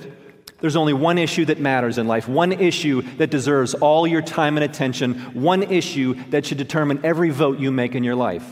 there's 0.60 0.76
only 0.76 0.94
one 0.94 1.18
issue 1.18 1.46
that 1.46 1.60
matters 1.60 1.98
in 1.98 2.08
life, 2.08 2.28
one 2.28 2.52
issue 2.52 3.02
that 3.18 3.32
deserves 3.32 3.74
all 3.74 4.06
your 4.06 4.22
time 4.22 4.58
and 4.58 4.64
attention, 4.64 5.16
one 5.34 5.64
issue 5.64 6.14
that 6.30 6.46
should 6.46 6.60
determine 6.60 7.02
every 7.04 7.32
vote 7.32 7.60
you 7.60 7.72
make 7.72 7.96
in 7.96 8.04
your 8.04 8.16
life. 8.16 8.48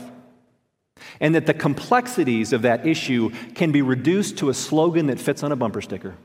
And 1.20 1.34
that 1.34 1.46
the 1.46 1.54
complexities 1.54 2.52
of 2.52 2.62
that 2.62 2.86
issue 2.86 3.30
can 3.54 3.72
be 3.72 3.80
reduced 3.80 4.38
to 4.38 4.50
a 4.50 4.54
slogan 4.54 5.06
that 5.06 5.20
fits 5.20 5.42
on 5.42 5.52
a 5.52 5.56
bumper 5.56 5.80
sticker. 5.80 6.16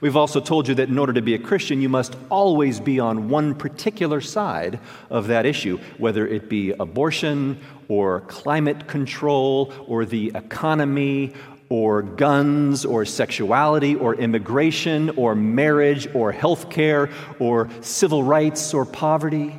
We've 0.00 0.16
also 0.16 0.40
told 0.40 0.68
you 0.68 0.74
that 0.76 0.88
in 0.88 0.98
order 0.98 1.12
to 1.12 1.22
be 1.22 1.34
a 1.34 1.38
Christian, 1.38 1.80
you 1.80 1.88
must 1.88 2.16
always 2.30 2.78
be 2.78 3.00
on 3.00 3.28
one 3.28 3.54
particular 3.54 4.20
side 4.20 4.78
of 5.10 5.26
that 5.28 5.46
issue, 5.46 5.78
whether 5.98 6.26
it 6.26 6.48
be 6.48 6.72
abortion 6.72 7.60
or 7.88 8.20
climate 8.22 8.86
control 8.86 9.72
or 9.86 10.04
the 10.04 10.32
economy 10.34 11.32
or 11.74 12.02
guns 12.02 12.84
or 12.84 13.04
sexuality 13.04 13.96
or 13.96 14.14
immigration 14.14 15.10
or 15.16 15.34
marriage 15.34 16.06
or 16.14 16.32
healthcare 16.32 17.10
or 17.40 17.68
civil 17.80 18.22
rights 18.22 18.72
or 18.72 18.84
poverty. 18.84 19.58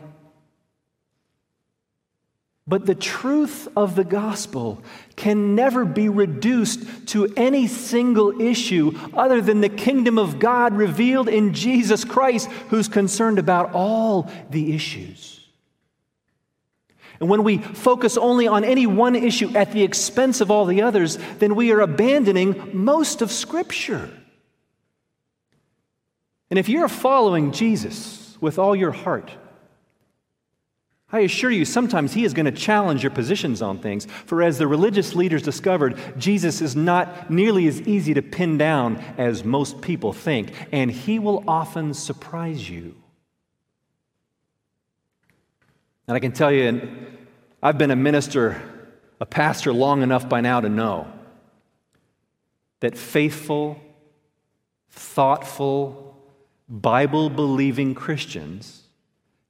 But 2.66 2.86
the 2.86 2.96
truth 2.96 3.68
of 3.76 3.96
the 3.96 4.06
gospel 4.06 4.82
can 5.18 5.56
never 5.56 5.84
be 5.84 6.08
reduced 6.08 7.08
to 7.10 7.34
any 7.36 7.68
single 7.68 8.40
issue 8.40 8.98
other 9.14 9.42
than 9.42 9.60
the 9.60 9.68
kingdom 9.68 10.18
of 10.18 10.40
God 10.40 10.74
revealed 10.74 11.28
in 11.28 11.54
Jesus 11.54 12.06
Christ, 12.06 12.50
who's 12.70 12.88
concerned 12.88 13.40
about 13.40 13.74
all 13.74 14.32
the 14.52 14.74
issues. 14.74 15.35
And 17.20 17.30
when 17.30 17.44
we 17.44 17.58
focus 17.60 18.18
only 18.18 18.48
on 18.48 18.64
any 18.64 18.88
one 18.88 19.16
issue 19.16 19.56
at 19.56 19.72
the 19.72 19.84
expense 19.84 20.42
of 20.42 20.52
all 20.52 20.66
the 20.66 20.82
others, 20.82 21.18
then 21.40 21.56
we 21.56 21.72
are 21.72 21.82
abandoning 21.82 22.72
most 22.74 23.22
of 23.22 23.32
Scripture. 23.32 24.10
And 26.50 26.60
if 26.60 26.70
you're 26.70 26.88
following 26.88 27.52
Jesus 27.52 28.38
with 28.40 28.60
all 28.60 28.76
your 28.76 28.92
heart, 28.92 29.32
I 31.12 31.20
assure 31.20 31.52
you, 31.52 31.66
sometimes 31.66 32.14
he 32.14 32.26
is 32.26 32.34
going 32.34 32.46
to 32.46 32.52
challenge 32.52 33.04
your 33.04 33.12
positions 33.12 33.62
on 33.62 33.80
things. 33.80 34.06
For 34.26 34.42
as 34.42 34.58
the 34.58 34.68
religious 34.68 35.16
leaders 35.16 35.44
discovered, 35.44 35.98
Jesus 36.18 36.62
is 36.62 36.76
not 36.76 37.30
nearly 37.32 37.68
as 37.68 37.82
easy 37.84 38.14
to 38.16 38.22
pin 38.22 38.58
down 38.58 38.98
as 39.18 39.44
most 39.44 39.82
people 39.82 40.12
think, 40.12 40.52
and 40.72 40.92
he 40.92 41.20
will 41.20 41.44
often 41.48 41.94
surprise 41.94 42.70
you. 42.70 42.96
And 46.08 46.16
I 46.16 46.20
can 46.20 46.32
tell 46.32 46.52
you, 46.52 46.90
I've 47.64 47.78
been 47.78 47.92
a 47.92 47.96
minister, 47.96 48.62
a 49.20 49.26
pastor 49.26 49.74
long 49.74 50.04
enough 50.04 50.30
by 50.30 50.42
now 50.42 50.62
to 50.62 50.70
know 50.70 51.08
that 52.80 52.98
faithful, 52.98 53.80
thoughtful, 54.90 56.16
Bible 56.68 57.30
believing 57.30 57.96
Christians 57.96 58.84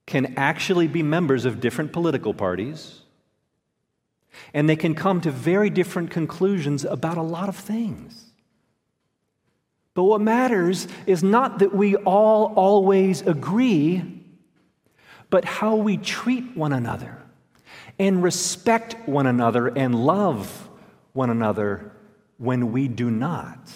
can 0.06 0.34
actually 0.36 0.86
be 0.86 1.02
members 1.02 1.44
of 1.44 1.60
different 1.60 1.92
political 1.92 2.32
parties, 2.32 3.00
and 4.54 4.68
they 4.68 4.76
can 4.76 4.94
come 4.94 5.20
to 5.22 5.30
very 5.30 5.68
different 5.68 6.10
conclusions 6.10 6.84
about 6.84 7.16
a 7.16 7.22
lot 7.22 7.48
of 7.48 7.56
things. 7.56 8.32
But 9.94 10.04
what 10.04 10.20
matters 10.20 10.86
is 11.06 11.22
not 11.22 11.58
that 11.58 11.74
we 11.74 11.96
all 11.96 12.52
always 12.54 13.22
agree, 13.22 14.15
but 15.30 15.44
how 15.44 15.76
we 15.76 15.96
treat 15.96 16.56
one 16.56 16.72
another 16.72 17.18
and 17.98 18.22
respect 18.22 19.08
one 19.08 19.26
another 19.26 19.68
and 19.68 19.94
love 19.94 20.68
one 21.12 21.30
another 21.30 21.92
when 22.38 22.72
we 22.72 22.88
do 22.88 23.10
not. 23.10 23.70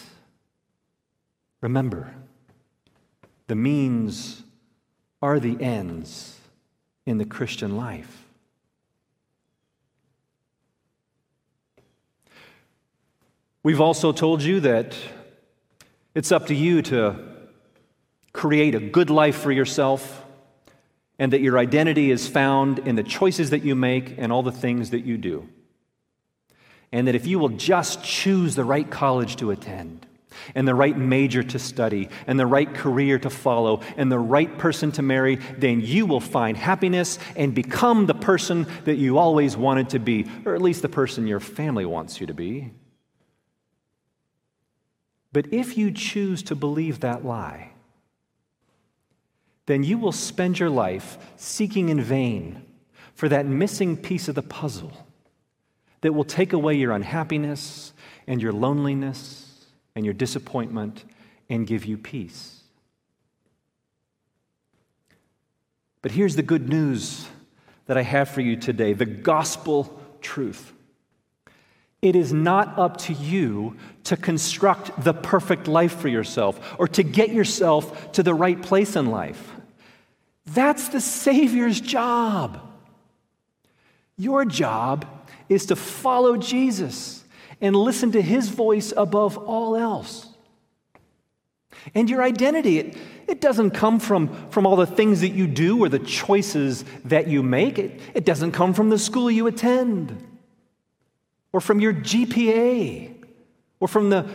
Remember, 1.60 2.14
the 3.46 3.54
means 3.54 4.42
are 5.22 5.40
the 5.40 5.60
ends 5.60 6.38
in 7.06 7.18
the 7.18 7.24
Christian 7.24 7.76
life. 7.76 8.24
We've 13.62 13.80
also 13.80 14.12
told 14.12 14.42
you 14.42 14.60
that 14.60 14.96
it's 16.14 16.32
up 16.32 16.46
to 16.46 16.54
you 16.54 16.80
to 16.82 17.16
create 18.32 18.74
a 18.74 18.80
good 18.80 19.10
life 19.10 19.36
for 19.36 19.52
yourself 19.52 20.19
and 21.20 21.34
that 21.34 21.42
your 21.42 21.58
identity 21.58 22.10
is 22.10 22.26
found 22.26 22.80
in 22.80 22.96
the 22.96 23.02
choices 23.02 23.50
that 23.50 23.62
you 23.62 23.76
make 23.76 24.14
and 24.16 24.32
all 24.32 24.42
the 24.42 24.50
things 24.50 24.90
that 24.90 25.04
you 25.04 25.18
do. 25.18 25.46
And 26.90 27.06
that 27.06 27.14
if 27.14 27.26
you 27.26 27.38
will 27.38 27.50
just 27.50 28.02
choose 28.02 28.56
the 28.56 28.64
right 28.64 28.90
college 28.90 29.36
to 29.36 29.50
attend, 29.50 30.06
and 30.54 30.66
the 30.66 30.74
right 30.74 30.96
major 30.96 31.42
to 31.42 31.58
study, 31.58 32.08
and 32.26 32.40
the 32.40 32.46
right 32.46 32.72
career 32.72 33.18
to 33.18 33.28
follow, 33.28 33.82
and 33.98 34.10
the 34.10 34.18
right 34.18 34.56
person 34.58 34.90
to 34.92 35.02
marry, 35.02 35.36
then 35.58 35.82
you 35.82 36.06
will 36.06 36.20
find 36.20 36.56
happiness 36.56 37.18
and 37.36 37.54
become 37.54 38.06
the 38.06 38.14
person 38.14 38.66
that 38.84 38.96
you 38.96 39.18
always 39.18 39.58
wanted 39.58 39.90
to 39.90 39.98
be, 39.98 40.26
or 40.46 40.54
at 40.54 40.62
least 40.62 40.80
the 40.80 40.88
person 40.88 41.26
your 41.26 41.40
family 41.40 41.84
wants 41.84 42.18
you 42.20 42.26
to 42.28 42.34
be. 42.34 42.72
But 45.32 45.52
if 45.52 45.76
you 45.76 45.92
choose 45.92 46.42
to 46.44 46.54
believe 46.54 47.00
that 47.00 47.26
lie, 47.26 47.69
then 49.70 49.84
you 49.84 49.98
will 49.98 50.10
spend 50.10 50.58
your 50.58 50.68
life 50.68 51.16
seeking 51.36 51.90
in 51.90 52.00
vain 52.00 52.60
for 53.14 53.28
that 53.28 53.46
missing 53.46 53.96
piece 53.96 54.26
of 54.26 54.34
the 54.34 54.42
puzzle 54.42 54.92
that 56.00 56.12
will 56.12 56.24
take 56.24 56.52
away 56.52 56.74
your 56.74 56.90
unhappiness 56.90 57.92
and 58.26 58.42
your 58.42 58.52
loneliness 58.52 59.66
and 59.94 60.04
your 60.04 60.12
disappointment 60.12 61.04
and 61.48 61.68
give 61.68 61.84
you 61.84 61.96
peace. 61.96 62.62
But 66.02 66.10
here's 66.10 66.34
the 66.34 66.42
good 66.42 66.68
news 66.68 67.28
that 67.86 67.96
I 67.96 68.02
have 68.02 68.28
for 68.28 68.40
you 68.40 68.56
today 68.56 68.92
the 68.92 69.06
gospel 69.06 70.00
truth. 70.20 70.72
It 72.02 72.16
is 72.16 72.32
not 72.32 72.76
up 72.76 72.96
to 73.02 73.12
you 73.12 73.76
to 74.04 74.16
construct 74.16 75.04
the 75.04 75.14
perfect 75.14 75.68
life 75.68 75.92
for 75.92 76.08
yourself 76.08 76.74
or 76.76 76.88
to 76.88 77.04
get 77.04 77.30
yourself 77.30 78.10
to 78.12 78.24
the 78.24 78.34
right 78.34 78.60
place 78.60 78.96
in 78.96 79.06
life. 79.06 79.59
That's 80.46 80.88
the 80.88 81.00
Savior's 81.00 81.80
job. 81.80 82.60
Your 84.16 84.44
job 84.44 85.06
is 85.48 85.66
to 85.66 85.76
follow 85.76 86.36
Jesus 86.36 87.24
and 87.60 87.76
listen 87.76 88.12
to 88.12 88.22
his 88.22 88.48
voice 88.48 88.92
above 88.96 89.36
all 89.36 89.76
else. 89.76 90.26
And 91.94 92.10
your 92.10 92.22
identity, 92.22 92.78
it, 92.78 92.96
it 93.26 93.40
doesn't 93.40 93.70
come 93.70 94.00
from, 94.00 94.50
from 94.50 94.66
all 94.66 94.76
the 94.76 94.86
things 94.86 95.20
that 95.20 95.30
you 95.30 95.46
do 95.46 95.82
or 95.82 95.88
the 95.88 95.98
choices 95.98 96.84
that 97.04 97.28
you 97.28 97.42
make. 97.42 97.78
It, 97.78 98.00
it 98.14 98.24
doesn't 98.24 98.52
come 98.52 98.74
from 98.74 98.90
the 98.90 98.98
school 98.98 99.30
you 99.30 99.46
attend 99.46 100.26
or 101.52 101.60
from 101.60 101.80
your 101.80 101.94
GPA 101.94 103.14
or 103.78 103.88
from 103.88 104.10
the 104.10 104.28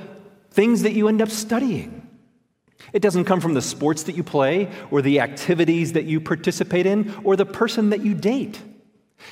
things 0.52 0.84
that 0.84 0.94
you 0.94 1.08
end 1.08 1.22
up 1.22 1.30
studying. 1.30 2.05
It 2.94 3.02
doesn't 3.02 3.26
come 3.26 3.42
from 3.42 3.54
the 3.54 3.62
sports 3.62 4.04
that 4.04 4.16
you 4.16 4.24
play 4.24 4.70
or 4.92 5.02
the 5.02 5.20
activities 5.20 5.94
that 5.94 6.06
you 6.06 6.20
participate 6.20 6.86
in 6.86 7.14
or 7.24 7.36
the 7.36 7.46
person 7.46 7.90
that 7.90 8.02
you 8.02 8.14
date. 8.14 8.62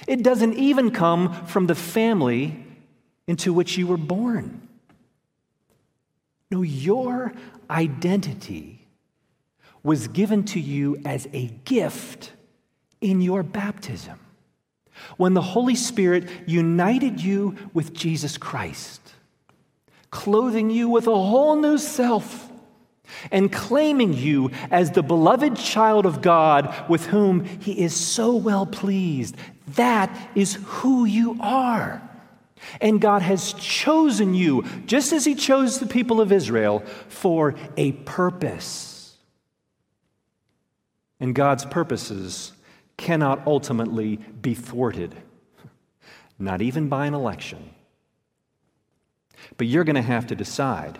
It 0.08 0.24
doesn't 0.24 0.54
even 0.56 0.92
come 0.92 1.46
from 1.46 1.68
the 1.68 1.76
family 1.76 2.66
into 3.28 3.54
which 3.54 3.78
you 3.78 3.88
were 3.88 3.98
born. 3.98 4.68
No, 6.52 6.62
your 6.62 7.34
identity 7.70 8.88
was 9.82 10.08
given 10.08 10.44
to 10.46 10.60
you 10.60 11.02
as 11.06 11.28
a 11.34 11.48
gift 11.66 12.32
in 13.02 13.22
your 13.22 13.44
baptism. 13.44 14.20
When 15.18 15.34
the 15.34 15.42
Holy 15.42 15.76
Spirit 15.76 16.30
united 16.46 17.20
you 17.20 17.56
with 17.74 17.94
Jesus 17.94 18.38
Christ, 18.38 19.02
clothing 20.12 20.70
you 20.70 20.88
with 20.88 21.08
a 21.08 21.16
whole 21.16 21.56
new 21.56 21.78
self 21.78 22.50
and 23.32 23.52
claiming 23.52 24.14
you 24.14 24.52
as 24.72 24.92
the 24.92 25.04
beloved 25.04 25.56
child 25.56 26.06
of 26.06 26.22
God 26.22 26.74
with 26.90 27.08
whom 27.08 27.46
He 27.46 27.84
is 27.84 27.96
so 27.96 28.36
well 28.36 28.66
pleased. 28.66 29.36
That 29.76 30.32
is 30.36 30.60
who 30.66 31.06
you 31.06 31.38
are. 31.40 32.02
And 32.80 33.02
God 33.02 33.22
has 33.22 33.54
chosen 33.54 34.34
you, 34.34 34.64
just 34.86 35.12
as 35.14 35.26
He 35.26 35.36
chose 35.36 35.80
the 35.80 35.86
people 35.86 36.22
of 36.22 36.32
Israel, 36.32 36.84
for 37.08 37.56
a 37.78 37.92
purpose. 37.92 39.18
And 41.20 41.36
God's 41.36 41.66
purposes 41.66 42.54
cannot 42.98 43.46
ultimately 43.48 44.18
be 44.18 44.54
thwarted, 44.54 45.16
not 46.38 46.62
even 46.62 46.90
by 46.90 47.06
an 47.06 47.14
election. 47.14 47.72
But 49.58 49.68
you're 49.68 49.84
going 49.84 49.96
to 49.96 50.02
have 50.02 50.28
to 50.28 50.36
decide 50.36 51.00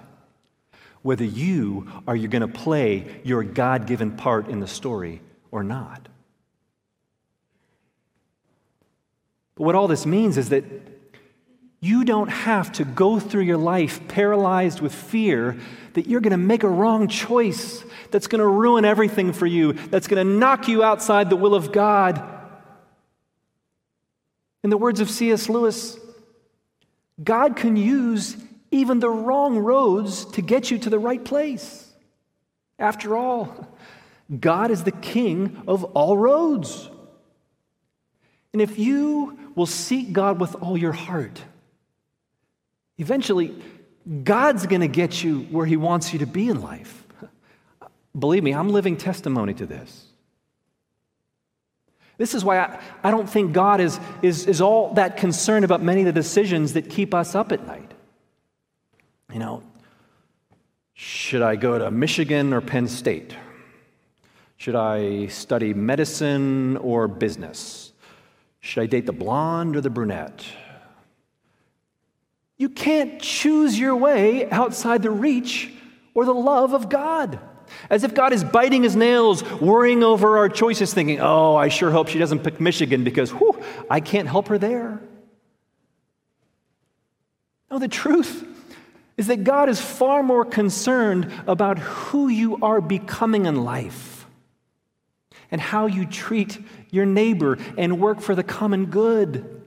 whether 1.04 1.24
you 1.24 1.88
are 2.08 2.16
you 2.16 2.28
going 2.28 2.42
to 2.42 2.48
play 2.48 3.22
your 3.24 3.44
God 3.44 3.86
given 3.86 4.12
part 4.12 4.48
in 4.48 4.60
the 4.60 4.68
story 4.68 5.22
or 5.52 5.64
not. 5.64 6.08
But 9.56 9.64
what 9.64 9.76
all 9.76 9.88
this 9.88 10.06
means 10.06 10.38
is 10.38 10.50
that 10.50 10.64
you 11.80 12.06
don't 12.06 12.30
have 12.30 12.72
to 12.72 12.86
go 12.86 13.20
through 13.20 13.44
your 13.44 13.58
life 13.58 14.08
paralyzed 14.08 14.80
with 14.80 14.96
fear 14.96 15.58
that 15.94 16.08
you're 16.08 16.22
going 16.22 16.32
to 16.32 16.38
make 16.38 16.64
a 16.64 16.70
wrong 16.70 17.08
choice 17.08 17.84
that's 18.10 18.28
going 18.28 18.40
to 18.40 18.48
ruin 18.48 18.86
everything 18.86 19.34
for 19.34 19.46
you, 19.46 19.74
that's 19.74 20.08
going 20.08 20.26
to 20.26 20.34
knock 20.34 20.68
you 20.68 20.82
outside 20.82 21.30
the 21.30 21.36
will 21.36 21.54
of 21.54 21.72
God. 21.72 22.24
In 24.64 24.70
the 24.70 24.78
words 24.78 25.02
of 25.02 25.10
C.S. 25.10 25.50
Lewis, 25.50 26.00
God 27.22 27.56
can 27.58 27.76
use 27.76 28.38
even 28.74 29.00
the 29.00 29.10
wrong 29.10 29.60
roads 29.60 30.26
to 30.26 30.42
get 30.42 30.72
you 30.72 30.80
to 30.80 30.90
the 30.90 31.00
right 31.00 31.24
place. 31.24 31.92
After 32.80 33.16
all, 33.16 33.78
God 34.40 34.72
is 34.72 34.84
the 34.84 34.92
king 34.92 35.64
of 35.68 35.84
all 35.84 36.18
roads. 36.18 36.90
And 38.52 38.62
if 38.62 38.80
you 38.80 39.38
will 39.56 39.68
seek 39.68 40.12
God 40.12 40.40
with 40.40 40.56
all 40.56 40.76
your 40.76 40.92
heart, 40.92 41.42
eventually 42.98 43.56
God's 44.24 44.66
going 44.66 44.82
to 44.82 44.88
get 44.88 45.24
you 45.24 45.42
where 45.44 45.66
He 45.66 45.78
wants 45.78 46.12
you 46.12 46.20
to 46.20 46.28
be 46.28 46.50
in 46.50 46.62
life. 46.62 47.06
Believe 48.18 48.44
me, 48.44 48.54
I'm 48.54 48.70
living 48.70 48.98
testimony 48.98 49.54
to 49.56 49.66
this. 49.66 50.08
This 52.18 52.36
is 52.36 52.44
why 52.44 52.60
I, 52.60 52.80
I 53.04 53.12
don't 53.12 53.30
think 53.30 53.54
God 53.54 53.82
is, 53.82 54.00
is, 54.22 54.46
is 54.46 54.62
all 54.62 54.94
that 54.96 55.18
concerned 55.18 55.66
about 55.66 55.82
many 55.82 56.02
of 56.02 56.06
the 56.06 56.12
decisions 56.12 56.74
that 56.74 56.90
keep 56.90 57.14
us 57.14 57.34
up 57.36 57.52
at 57.52 57.66
night. 57.66 57.93
You 59.34 59.40
know, 59.40 59.64
should 60.94 61.42
I 61.42 61.56
go 61.56 61.80
to 61.80 61.90
Michigan 61.90 62.54
or 62.54 62.62
Penn 62.62 62.88
State? 62.88 63.36
Should 64.58 64.76
I 64.76 65.26
study 65.26 65.74
medicine 65.74 66.78
or 66.78 67.08
business? 67.08 67.94
Should 68.60 68.84
I 68.84 68.86
date 68.86 69.08
the 69.08 69.12
blonde 69.12 69.76
or 69.76 69.82
the 69.82 69.90
brunette? 69.90 70.46
You 72.58 72.70
can't 72.70 73.20
choose 73.20 73.78
your 73.78 73.96
way 73.96 74.48
outside 74.52 75.02
the 75.02 75.10
reach 75.10 75.74
or 76.14 76.26
the 76.26 76.34
love 76.34 76.76
of 76.76 76.88
God. 76.88 77.40
As 77.90 78.04
if 78.04 78.14
God 78.14 78.34
is 78.34 78.44
biting 78.44 78.84
his 78.84 78.96
nails, 78.96 79.44
worrying 79.60 80.04
over 80.04 80.38
our 80.38 80.48
choices, 80.48 80.94
thinking, 80.94 81.20
oh, 81.20 81.56
I 81.56 81.70
sure 81.70 81.90
hope 81.90 82.08
she 82.08 82.20
doesn't 82.20 82.44
pick 82.44 82.62
Michigan 82.62 83.04
because, 83.04 83.32
whew, 83.32 83.60
I 83.90 84.00
can't 84.00 84.28
help 84.28 84.48
her 84.50 84.60
there. 84.60 85.02
No, 87.72 87.80
the 87.80 87.88
truth 87.88 88.53
is 89.18 89.28
that 89.28 89.44
God 89.44 89.70
is 89.70 89.80
far 89.80 90.24
more 90.24 90.46
concerned 90.46 91.32
about 91.46 91.80
who 91.80 92.28
you 92.28 92.58
are 92.62 92.82
becoming 92.82 93.46
in 93.46 93.64
life 93.64 94.26
and 95.52 95.62
how 95.62 95.86
you 95.86 96.06
treat 96.06 96.58
your 96.90 97.06
neighbor 97.06 97.58
and 97.78 98.00
work 98.00 98.22
for 98.22 98.34
the 98.34 98.44
common 98.44 98.88
good 98.88 99.62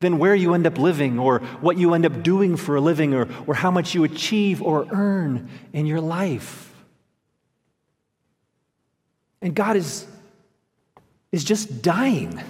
than 0.00 0.18
where 0.18 0.34
you 0.34 0.54
end 0.54 0.66
up 0.66 0.78
living 0.78 1.18
or 1.18 1.38
what 1.60 1.78
you 1.78 1.94
end 1.94 2.04
up 2.04 2.22
doing 2.22 2.56
for 2.56 2.76
a 2.76 2.80
living 2.80 3.14
or, 3.14 3.26
or 3.46 3.54
how 3.54 3.70
much 3.70 3.94
you 3.94 4.04
achieve 4.04 4.62
or 4.62 4.86
earn 4.92 5.48
in 5.72 5.86
your 5.86 6.00
life. 6.00 6.72
And 9.40 9.54
God 9.54 9.76
is, 9.76 10.06
is 11.32 11.42
just 11.42 11.80
dying 11.80 12.40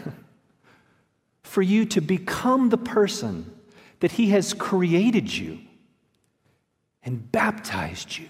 for 1.42 1.62
you 1.62 1.84
to 1.86 2.00
become 2.00 2.70
the 2.70 2.78
person 2.78 3.50
that 4.00 4.12
He 4.12 4.30
has 4.30 4.52
created 4.52 5.34
you 5.34 5.60
and 7.04 7.30
baptized 7.32 8.18
you 8.18 8.28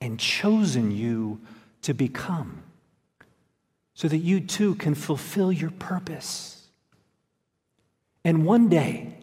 and 0.00 0.18
chosen 0.18 0.90
you 0.90 1.40
to 1.82 1.94
become 1.94 2.62
so 3.94 4.08
that 4.08 4.18
you 4.18 4.40
too 4.40 4.74
can 4.74 4.94
fulfill 4.94 5.52
your 5.52 5.70
purpose. 5.70 6.66
And 8.24 8.44
one 8.44 8.68
day, 8.68 9.14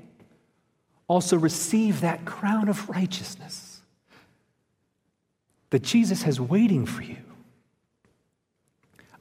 also 1.07 1.37
receive 1.37 1.99
that 2.01 2.23
crown 2.23 2.69
of 2.69 2.87
righteousness 2.87 3.81
that 5.71 5.83
Jesus 5.83 6.23
has 6.23 6.39
waiting 6.39 6.85
for 6.85 7.01
you. 7.01 7.17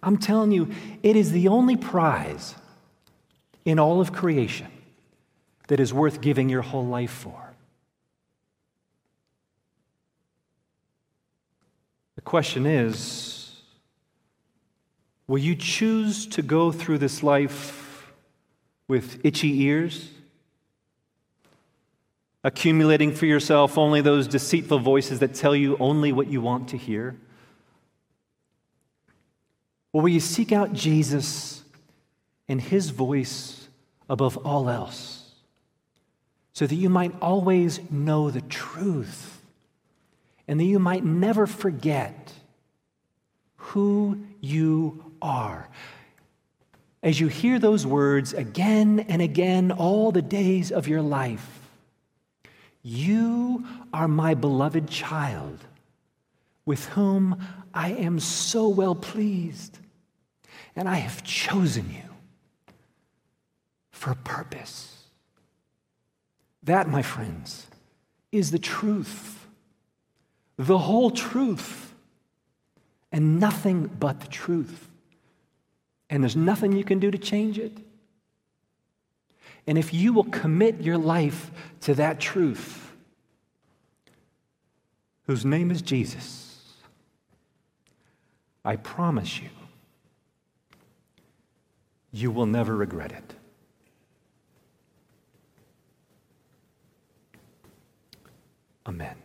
I'm 0.02 0.16
telling 0.16 0.52
you, 0.52 0.70
it 1.02 1.16
is 1.16 1.32
the 1.32 1.48
only 1.48 1.76
prize 1.76 2.54
in 3.64 3.78
all 3.78 4.00
of 4.00 4.12
creation 4.12 4.68
that 5.66 5.80
is 5.80 5.92
worth 5.92 6.20
giving 6.20 6.48
your 6.48 6.62
whole 6.62 6.86
life 6.86 7.10
for. 7.10 7.49
The 12.20 12.24
question 12.24 12.66
is 12.66 13.62
will 15.26 15.38
you 15.38 15.56
choose 15.56 16.26
to 16.26 16.42
go 16.42 16.70
through 16.70 16.98
this 16.98 17.22
life 17.22 18.12
with 18.88 19.24
itchy 19.24 19.62
ears? 19.62 20.10
Accumulating 22.44 23.14
for 23.14 23.24
yourself 23.24 23.78
only 23.78 24.02
those 24.02 24.28
deceitful 24.28 24.80
voices 24.80 25.20
that 25.20 25.32
tell 25.32 25.56
you 25.56 25.78
only 25.78 26.12
what 26.12 26.26
you 26.26 26.42
want 26.42 26.68
to 26.68 26.76
hear? 26.76 27.16
Or 29.94 30.02
will 30.02 30.10
you 30.10 30.20
seek 30.20 30.52
out 30.52 30.74
Jesus 30.74 31.62
and 32.48 32.60
his 32.60 32.90
voice 32.90 33.66
above 34.10 34.36
all 34.36 34.68
else 34.68 35.32
so 36.52 36.66
that 36.66 36.74
you 36.74 36.90
might 36.90 37.14
always 37.22 37.80
know 37.90 38.30
the 38.30 38.42
truth? 38.42 39.39
And 40.50 40.58
that 40.58 40.64
you 40.64 40.80
might 40.80 41.04
never 41.04 41.46
forget 41.46 42.32
who 43.54 44.18
you 44.40 45.12
are. 45.22 45.68
As 47.04 47.20
you 47.20 47.28
hear 47.28 47.60
those 47.60 47.86
words 47.86 48.32
again 48.32 49.06
and 49.08 49.22
again 49.22 49.70
all 49.70 50.10
the 50.10 50.20
days 50.20 50.72
of 50.72 50.88
your 50.88 51.02
life, 51.02 51.70
you 52.82 53.64
are 53.92 54.08
my 54.08 54.34
beloved 54.34 54.88
child 54.88 55.60
with 56.66 56.84
whom 56.86 57.40
I 57.72 57.92
am 57.92 58.18
so 58.18 58.68
well 58.68 58.96
pleased, 58.96 59.78
and 60.74 60.88
I 60.88 60.96
have 60.96 61.22
chosen 61.22 61.88
you 61.90 62.10
for 63.92 64.10
a 64.10 64.16
purpose. 64.16 65.04
That, 66.64 66.88
my 66.88 67.02
friends, 67.02 67.68
is 68.32 68.50
the 68.50 68.58
truth 68.58 69.39
the 70.60 70.76
whole 70.76 71.10
truth 71.10 71.94
and 73.10 73.40
nothing 73.40 73.86
but 73.86 74.20
the 74.20 74.28
truth. 74.28 74.90
And 76.10 76.22
there's 76.22 76.36
nothing 76.36 76.72
you 76.72 76.84
can 76.84 76.98
do 76.98 77.10
to 77.10 77.16
change 77.16 77.58
it. 77.58 77.78
And 79.66 79.78
if 79.78 79.94
you 79.94 80.12
will 80.12 80.24
commit 80.24 80.82
your 80.82 80.98
life 80.98 81.50
to 81.82 81.94
that 81.94 82.20
truth, 82.20 82.92
whose 85.26 85.46
name 85.46 85.70
is 85.70 85.80
Jesus, 85.80 86.74
I 88.62 88.76
promise 88.76 89.40
you, 89.40 89.48
you 92.12 92.30
will 92.30 92.46
never 92.46 92.76
regret 92.76 93.12
it. 93.12 93.34
Amen. 98.86 99.16